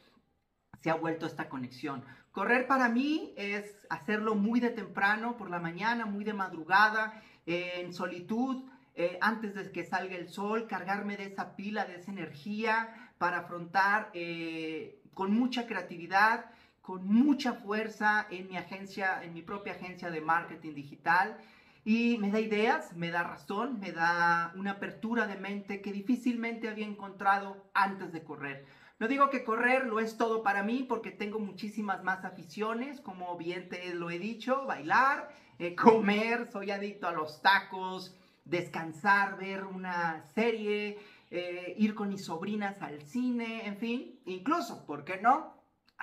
se 0.82 0.90
ha 0.90 0.96
vuelto 0.96 1.26
esta 1.26 1.48
conexión. 1.50 2.04
Correr 2.32 2.68
para 2.68 2.90
mí 2.90 3.34
es 3.38 3.76
hacerlo 3.90 4.36
muy 4.36 4.60
de 4.60 4.70
temprano, 4.70 5.38
por 5.38 5.50
la 5.50 5.60
mañana, 5.60 6.06
muy 6.06 6.24
de 6.24 6.34
madrugada, 6.34 7.22
en 7.46 7.94
solitud, 7.94 8.64
eh, 8.96 9.18
antes 9.22 9.54
de 9.56 9.72
que 9.72 9.86
salga 9.86 10.16
el 10.16 10.30
sol, 10.30 10.68
cargarme 10.68 11.18
de 11.18 11.26
esa 11.26 11.56
pila, 11.56 11.86
de 11.86 11.96
esa 11.96 12.12
energía 12.12 13.12
para 13.18 13.40
afrontar 13.40 14.10
eh, 14.14 15.02
con 15.14 15.34
mucha 15.34 15.68
creatividad, 15.68 16.46
con 16.82 17.08
mucha 17.08 17.54
fuerza 17.54 18.28
en 18.30 18.48
mi 18.48 18.58
agencia, 18.58 19.24
en 19.24 19.34
mi 19.34 19.42
propia 19.42 19.74
agencia 19.74 20.10
de 20.10 20.22
marketing 20.22 20.74
digital. 20.74 21.38
Y 21.84 22.18
me 22.20 22.30
da 22.30 22.40
ideas, 22.40 22.94
me 22.96 23.10
da 23.10 23.24
razón, 23.24 23.80
me 23.80 23.92
da 23.92 24.52
una 24.56 24.72
apertura 24.72 25.26
de 25.26 25.36
mente 25.36 25.82
que 25.82 25.92
difícilmente 25.92 26.70
había 26.70 26.86
encontrado 26.86 27.70
antes 27.74 28.12
de 28.12 28.24
correr. 28.24 28.66
No 29.00 29.08
digo 29.08 29.32
que 29.32 29.44
correr 29.44 29.88
lo 29.88 30.00
es 30.00 30.16
todo 30.16 30.44
para 30.44 30.62
mí 30.62 30.86
porque 30.88 31.10
tengo 31.10 31.40
muchísimas 31.40 32.04
más 32.04 32.24
aficiones, 32.24 33.02
como 33.02 33.36
bien 33.36 33.68
te 33.68 33.96
lo 33.96 34.12
he 34.12 34.20
dicho, 34.20 34.66
bailar, 34.68 35.30
eh, 35.58 35.76
comer, 35.76 36.48
soy 36.52 36.70
adicto 36.70 37.08
a 37.08 37.12
los 37.12 37.42
tacos, 37.42 38.16
descansar, 38.46 39.38
ver 39.38 39.64
una 39.64 40.24
serie, 40.36 41.00
eh, 41.32 41.74
ir 41.78 41.96
con 41.96 42.10
mis 42.10 42.26
sobrinas 42.26 42.80
al 42.84 43.02
cine, 43.02 43.66
en 43.66 43.78
fin, 43.78 44.20
incluso, 44.26 44.86
¿por 44.86 45.04
qué 45.04 45.20
no? 45.20 45.61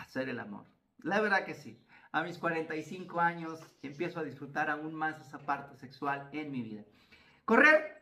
Hacer 0.09 0.31
el 0.31 0.39
amor. 0.39 0.65
La 1.03 1.21
verdad 1.21 1.45
que 1.45 1.55
sí. 1.55 1.79
A 2.13 2.23
mis 2.23 2.39
45 2.39 3.21
años 3.21 3.61
empiezo 3.83 4.21
a 4.21 4.25
disfrutar 4.25 4.71
aún 4.71 4.95
más 4.95 5.21
esa 5.21 5.39
parte 5.39 5.77
sexual 5.77 6.31
en 6.33 6.51
mi 6.51 6.63
vida. 6.63 6.83
Correr 7.45 7.99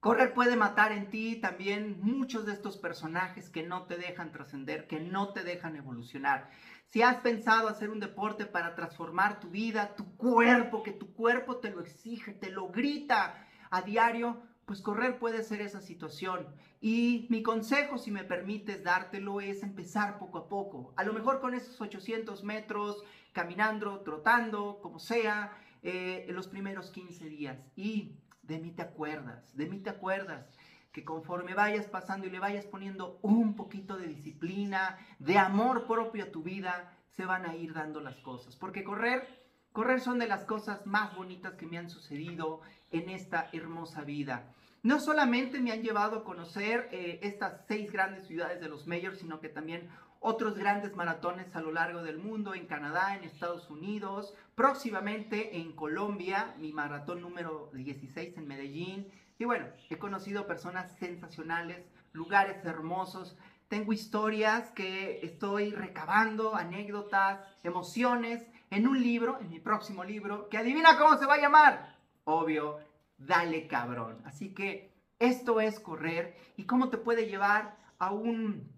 Correr 0.00 0.32
puede 0.32 0.56
matar 0.56 0.92
en 0.92 1.10
ti 1.10 1.36
también 1.36 2.00
muchos 2.00 2.46
de 2.46 2.54
estos 2.54 2.78
personajes 2.78 3.50
que 3.50 3.62
no 3.62 3.82
te 3.82 3.98
dejan 3.98 4.32
trascender, 4.32 4.86
que 4.86 4.98
no 4.98 5.34
te 5.34 5.44
dejan 5.44 5.76
evolucionar. 5.76 6.48
Si 6.86 7.02
has 7.02 7.18
pensado 7.18 7.68
hacer 7.68 7.90
un 7.90 8.00
deporte 8.00 8.46
para 8.46 8.74
transformar 8.74 9.40
tu 9.40 9.50
vida, 9.50 9.94
tu 9.94 10.16
cuerpo, 10.16 10.82
que 10.82 10.92
tu 10.92 11.12
cuerpo 11.12 11.58
te 11.58 11.70
lo 11.70 11.82
exige, 11.82 12.32
te 12.32 12.48
lo 12.48 12.68
grita 12.68 13.46
a 13.70 13.82
diario, 13.82 14.42
pues 14.70 14.82
correr 14.82 15.18
puede 15.18 15.42
ser 15.42 15.62
esa 15.62 15.80
situación. 15.80 16.46
Y 16.80 17.26
mi 17.28 17.42
consejo, 17.42 17.98
si 17.98 18.12
me 18.12 18.22
permites 18.22 18.84
dártelo, 18.84 19.40
es 19.40 19.64
empezar 19.64 20.20
poco 20.20 20.38
a 20.38 20.48
poco. 20.48 20.94
A 20.94 21.02
lo 21.02 21.12
mejor 21.12 21.40
con 21.40 21.54
esos 21.54 21.80
800 21.80 22.44
metros, 22.44 23.02
caminando, 23.32 23.98
trotando, 24.02 24.78
como 24.80 25.00
sea, 25.00 25.58
eh, 25.82 26.26
en 26.28 26.36
los 26.36 26.46
primeros 26.46 26.92
15 26.92 27.24
días. 27.28 27.58
Y 27.74 28.14
de 28.44 28.60
mí 28.60 28.70
te 28.70 28.82
acuerdas, 28.82 29.56
de 29.56 29.66
mí 29.66 29.80
te 29.80 29.90
acuerdas 29.90 30.46
que 30.92 31.04
conforme 31.04 31.54
vayas 31.54 31.86
pasando 31.86 32.28
y 32.28 32.30
le 32.30 32.38
vayas 32.38 32.66
poniendo 32.66 33.18
un 33.22 33.56
poquito 33.56 33.96
de 33.96 34.06
disciplina, 34.06 34.98
de 35.18 35.36
amor 35.36 35.88
propio 35.88 36.22
a 36.22 36.30
tu 36.30 36.44
vida, 36.44 36.96
se 37.16 37.24
van 37.24 37.44
a 37.44 37.56
ir 37.56 37.74
dando 37.74 38.00
las 38.00 38.18
cosas. 38.18 38.54
Porque 38.54 38.84
correr, 38.84 39.26
correr 39.72 40.00
son 40.00 40.20
de 40.20 40.28
las 40.28 40.44
cosas 40.44 40.86
más 40.86 41.16
bonitas 41.16 41.54
que 41.54 41.66
me 41.66 41.76
han 41.76 41.90
sucedido 41.90 42.60
en 42.92 43.08
esta 43.10 43.50
hermosa 43.52 44.02
vida. 44.02 44.54
No 44.82 44.98
solamente 44.98 45.60
me 45.60 45.72
han 45.72 45.82
llevado 45.82 46.18
a 46.18 46.24
conocer 46.24 46.88
eh, 46.90 47.18
estas 47.22 47.66
seis 47.68 47.92
grandes 47.92 48.26
ciudades 48.26 48.60
de 48.60 48.68
los 48.68 48.86
mayors, 48.86 49.18
sino 49.18 49.40
que 49.40 49.50
también 49.50 49.90
otros 50.20 50.56
grandes 50.56 50.94
maratones 50.96 51.54
a 51.54 51.60
lo 51.60 51.70
largo 51.70 52.02
del 52.02 52.18
mundo, 52.18 52.54
en 52.54 52.66
Canadá, 52.66 53.16
en 53.16 53.24
Estados 53.24 53.68
Unidos, 53.70 54.34
próximamente 54.54 55.58
en 55.58 55.72
Colombia, 55.72 56.54
mi 56.58 56.72
maratón 56.72 57.20
número 57.20 57.70
16 57.74 58.36
en 58.36 58.48
Medellín. 58.48 59.08
Y 59.38 59.44
bueno, 59.44 59.66
he 59.88 59.98
conocido 59.98 60.46
personas 60.46 60.96
sensacionales, 60.98 61.86
lugares 62.12 62.64
hermosos, 62.64 63.36
tengo 63.68 63.92
historias 63.92 64.70
que 64.72 65.20
estoy 65.22 65.70
recabando, 65.70 66.56
anécdotas, 66.56 67.38
emociones, 67.62 68.44
en 68.70 68.88
un 68.88 69.00
libro, 69.00 69.38
en 69.40 69.48
mi 69.48 69.60
próximo 69.60 70.04
libro, 70.04 70.48
que 70.48 70.58
adivina 70.58 70.98
cómo 70.98 71.16
se 71.16 71.26
va 71.26 71.34
a 71.34 71.40
llamar. 71.40 71.96
Obvio, 72.24 72.78
dale 73.20 73.66
cabrón. 73.66 74.20
Así 74.24 74.52
que 74.54 74.92
esto 75.18 75.60
es 75.60 75.78
correr 75.78 76.36
y 76.56 76.64
cómo 76.64 76.88
te 76.88 76.98
puede 76.98 77.26
llevar 77.26 77.76
a, 77.98 78.12
un, 78.12 78.72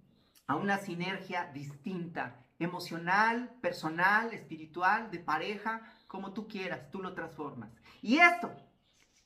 a 0.46 0.56
una 0.56 0.78
sinergia 0.78 1.50
distinta, 1.52 2.44
emocional, 2.58 3.54
personal, 3.60 4.32
espiritual, 4.32 5.10
de 5.10 5.20
pareja, 5.20 5.80
como 6.06 6.32
tú 6.32 6.48
quieras, 6.48 6.90
tú 6.90 7.00
lo 7.00 7.14
transformas. 7.14 7.70
Y 8.02 8.18
esto, 8.18 8.52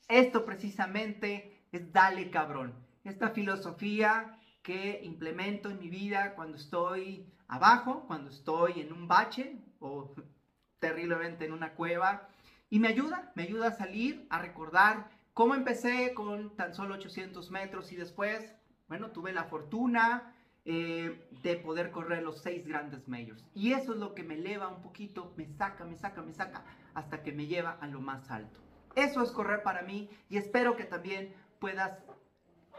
esto 0.09 0.45
precisamente 0.45 1.65
es 1.73 1.93
dale 1.93 2.31
cabrón. 2.31 2.75
Esta 3.05 3.31
filosofía 3.31 4.39
que 4.63 5.01
implemento 5.03 5.71
en 5.71 5.79
mi 5.79 5.89
vida 5.89 6.35
cuando 6.35 6.57
estoy 6.57 7.27
abajo, 7.49 8.05
cuando 8.07 8.31
estoy 8.31 8.81
en 8.81 8.93
un 8.93 9.09
bache 9.09 9.57
o 9.81 10.15
terriblemente 10.79 11.47
en 11.47 11.53
una 11.53 11.73
cueva, 11.73 12.29
y 12.77 12.79
me 12.79 12.89
ayuda, 12.89 13.33
me 13.35 13.45
ayuda 13.45 13.69
a 13.69 13.73
salir, 13.73 14.27
a 14.29 14.39
recordar 14.39 15.09
cómo 15.33 15.55
empecé 15.55 16.13
con 16.13 16.55
tan 16.57 16.75
solo 16.75 16.97
800 16.97 17.51
metros 17.51 17.91
y 17.91 17.97
después, 17.97 18.55
bueno, 18.87 19.13
tuve 19.13 19.33
la 19.33 19.45
fortuna 19.45 20.35
eh, 20.67 21.27
de 21.43 21.57
poder 21.57 21.91
correr 21.91 22.23
los 22.23 22.43
seis 22.43 22.67
grandes 22.67 23.09
majors. 23.09 23.43
Y 23.55 23.73
eso 23.73 23.95
es 23.95 23.99
lo 23.99 24.15
que 24.15 24.25
me 24.25 24.35
eleva 24.35 24.69
un 24.69 24.83
poquito, 24.83 25.33
me 25.39 25.47
saca, 25.47 25.87
me 25.87 25.97
saca, 25.97 26.21
me 26.21 26.35
saca, 26.35 26.65
hasta 26.93 27.23
que 27.23 27.33
me 27.33 27.47
lleva 27.47 27.79
a 27.81 27.87
lo 27.87 28.03
más 28.03 28.31
alto. 28.31 28.61
Eso 28.95 29.23
es 29.23 29.31
correr 29.31 29.63
para 29.63 29.81
mí 29.81 30.11
y 30.29 30.37
espero 30.37 30.77
que 30.77 30.85
también 30.85 31.35
puedas 31.59 31.99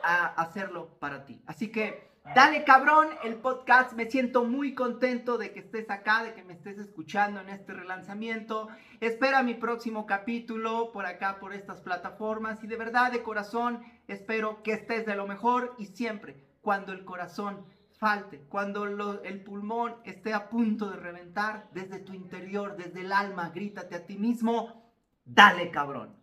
ah, 0.03 0.31
hacerlo 0.37 0.99
para 0.99 1.25
ti. 1.25 1.41
Así 1.47 1.71
que 1.71 2.11
Dale 2.35 2.63
cabrón 2.65 3.07
el 3.23 3.35
podcast, 3.35 3.93
me 3.93 4.09
siento 4.09 4.43
muy 4.43 4.75
contento 4.75 5.37
de 5.37 5.53
que 5.53 5.61
estés 5.61 5.89
acá, 5.89 6.23
de 6.23 6.33
que 6.33 6.43
me 6.43 6.53
estés 6.53 6.77
escuchando 6.77 7.39
en 7.39 7.49
este 7.49 7.73
relanzamiento. 7.73 8.67
Espera 8.99 9.41
mi 9.43 9.53
próximo 9.53 10.05
capítulo 10.05 10.91
por 10.91 11.05
acá, 11.05 11.39
por 11.39 11.53
estas 11.53 11.81
plataformas 11.81 12.63
y 12.63 12.67
de 12.67 12.75
verdad, 12.75 13.11
de 13.11 13.23
corazón, 13.23 13.81
espero 14.07 14.61
que 14.61 14.73
estés 14.73 15.05
de 15.05 15.15
lo 15.15 15.25
mejor 15.25 15.75
y 15.79 15.85
siempre 15.85 16.43
cuando 16.61 16.91
el 16.91 17.05
corazón 17.05 17.65
falte, 17.97 18.45
cuando 18.49 18.83
el 19.23 19.43
pulmón 19.43 19.95
esté 20.03 20.33
a 20.33 20.49
punto 20.49 20.89
de 20.89 20.97
reventar, 20.97 21.69
desde 21.71 21.99
tu 21.99 22.13
interior, 22.13 22.75
desde 22.77 23.01
el 23.01 23.11
alma, 23.11 23.49
grítate 23.49 23.95
a 23.95 24.05
ti 24.05 24.17
mismo, 24.17 24.91
dale 25.25 25.71
cabrón. 25.71 26.15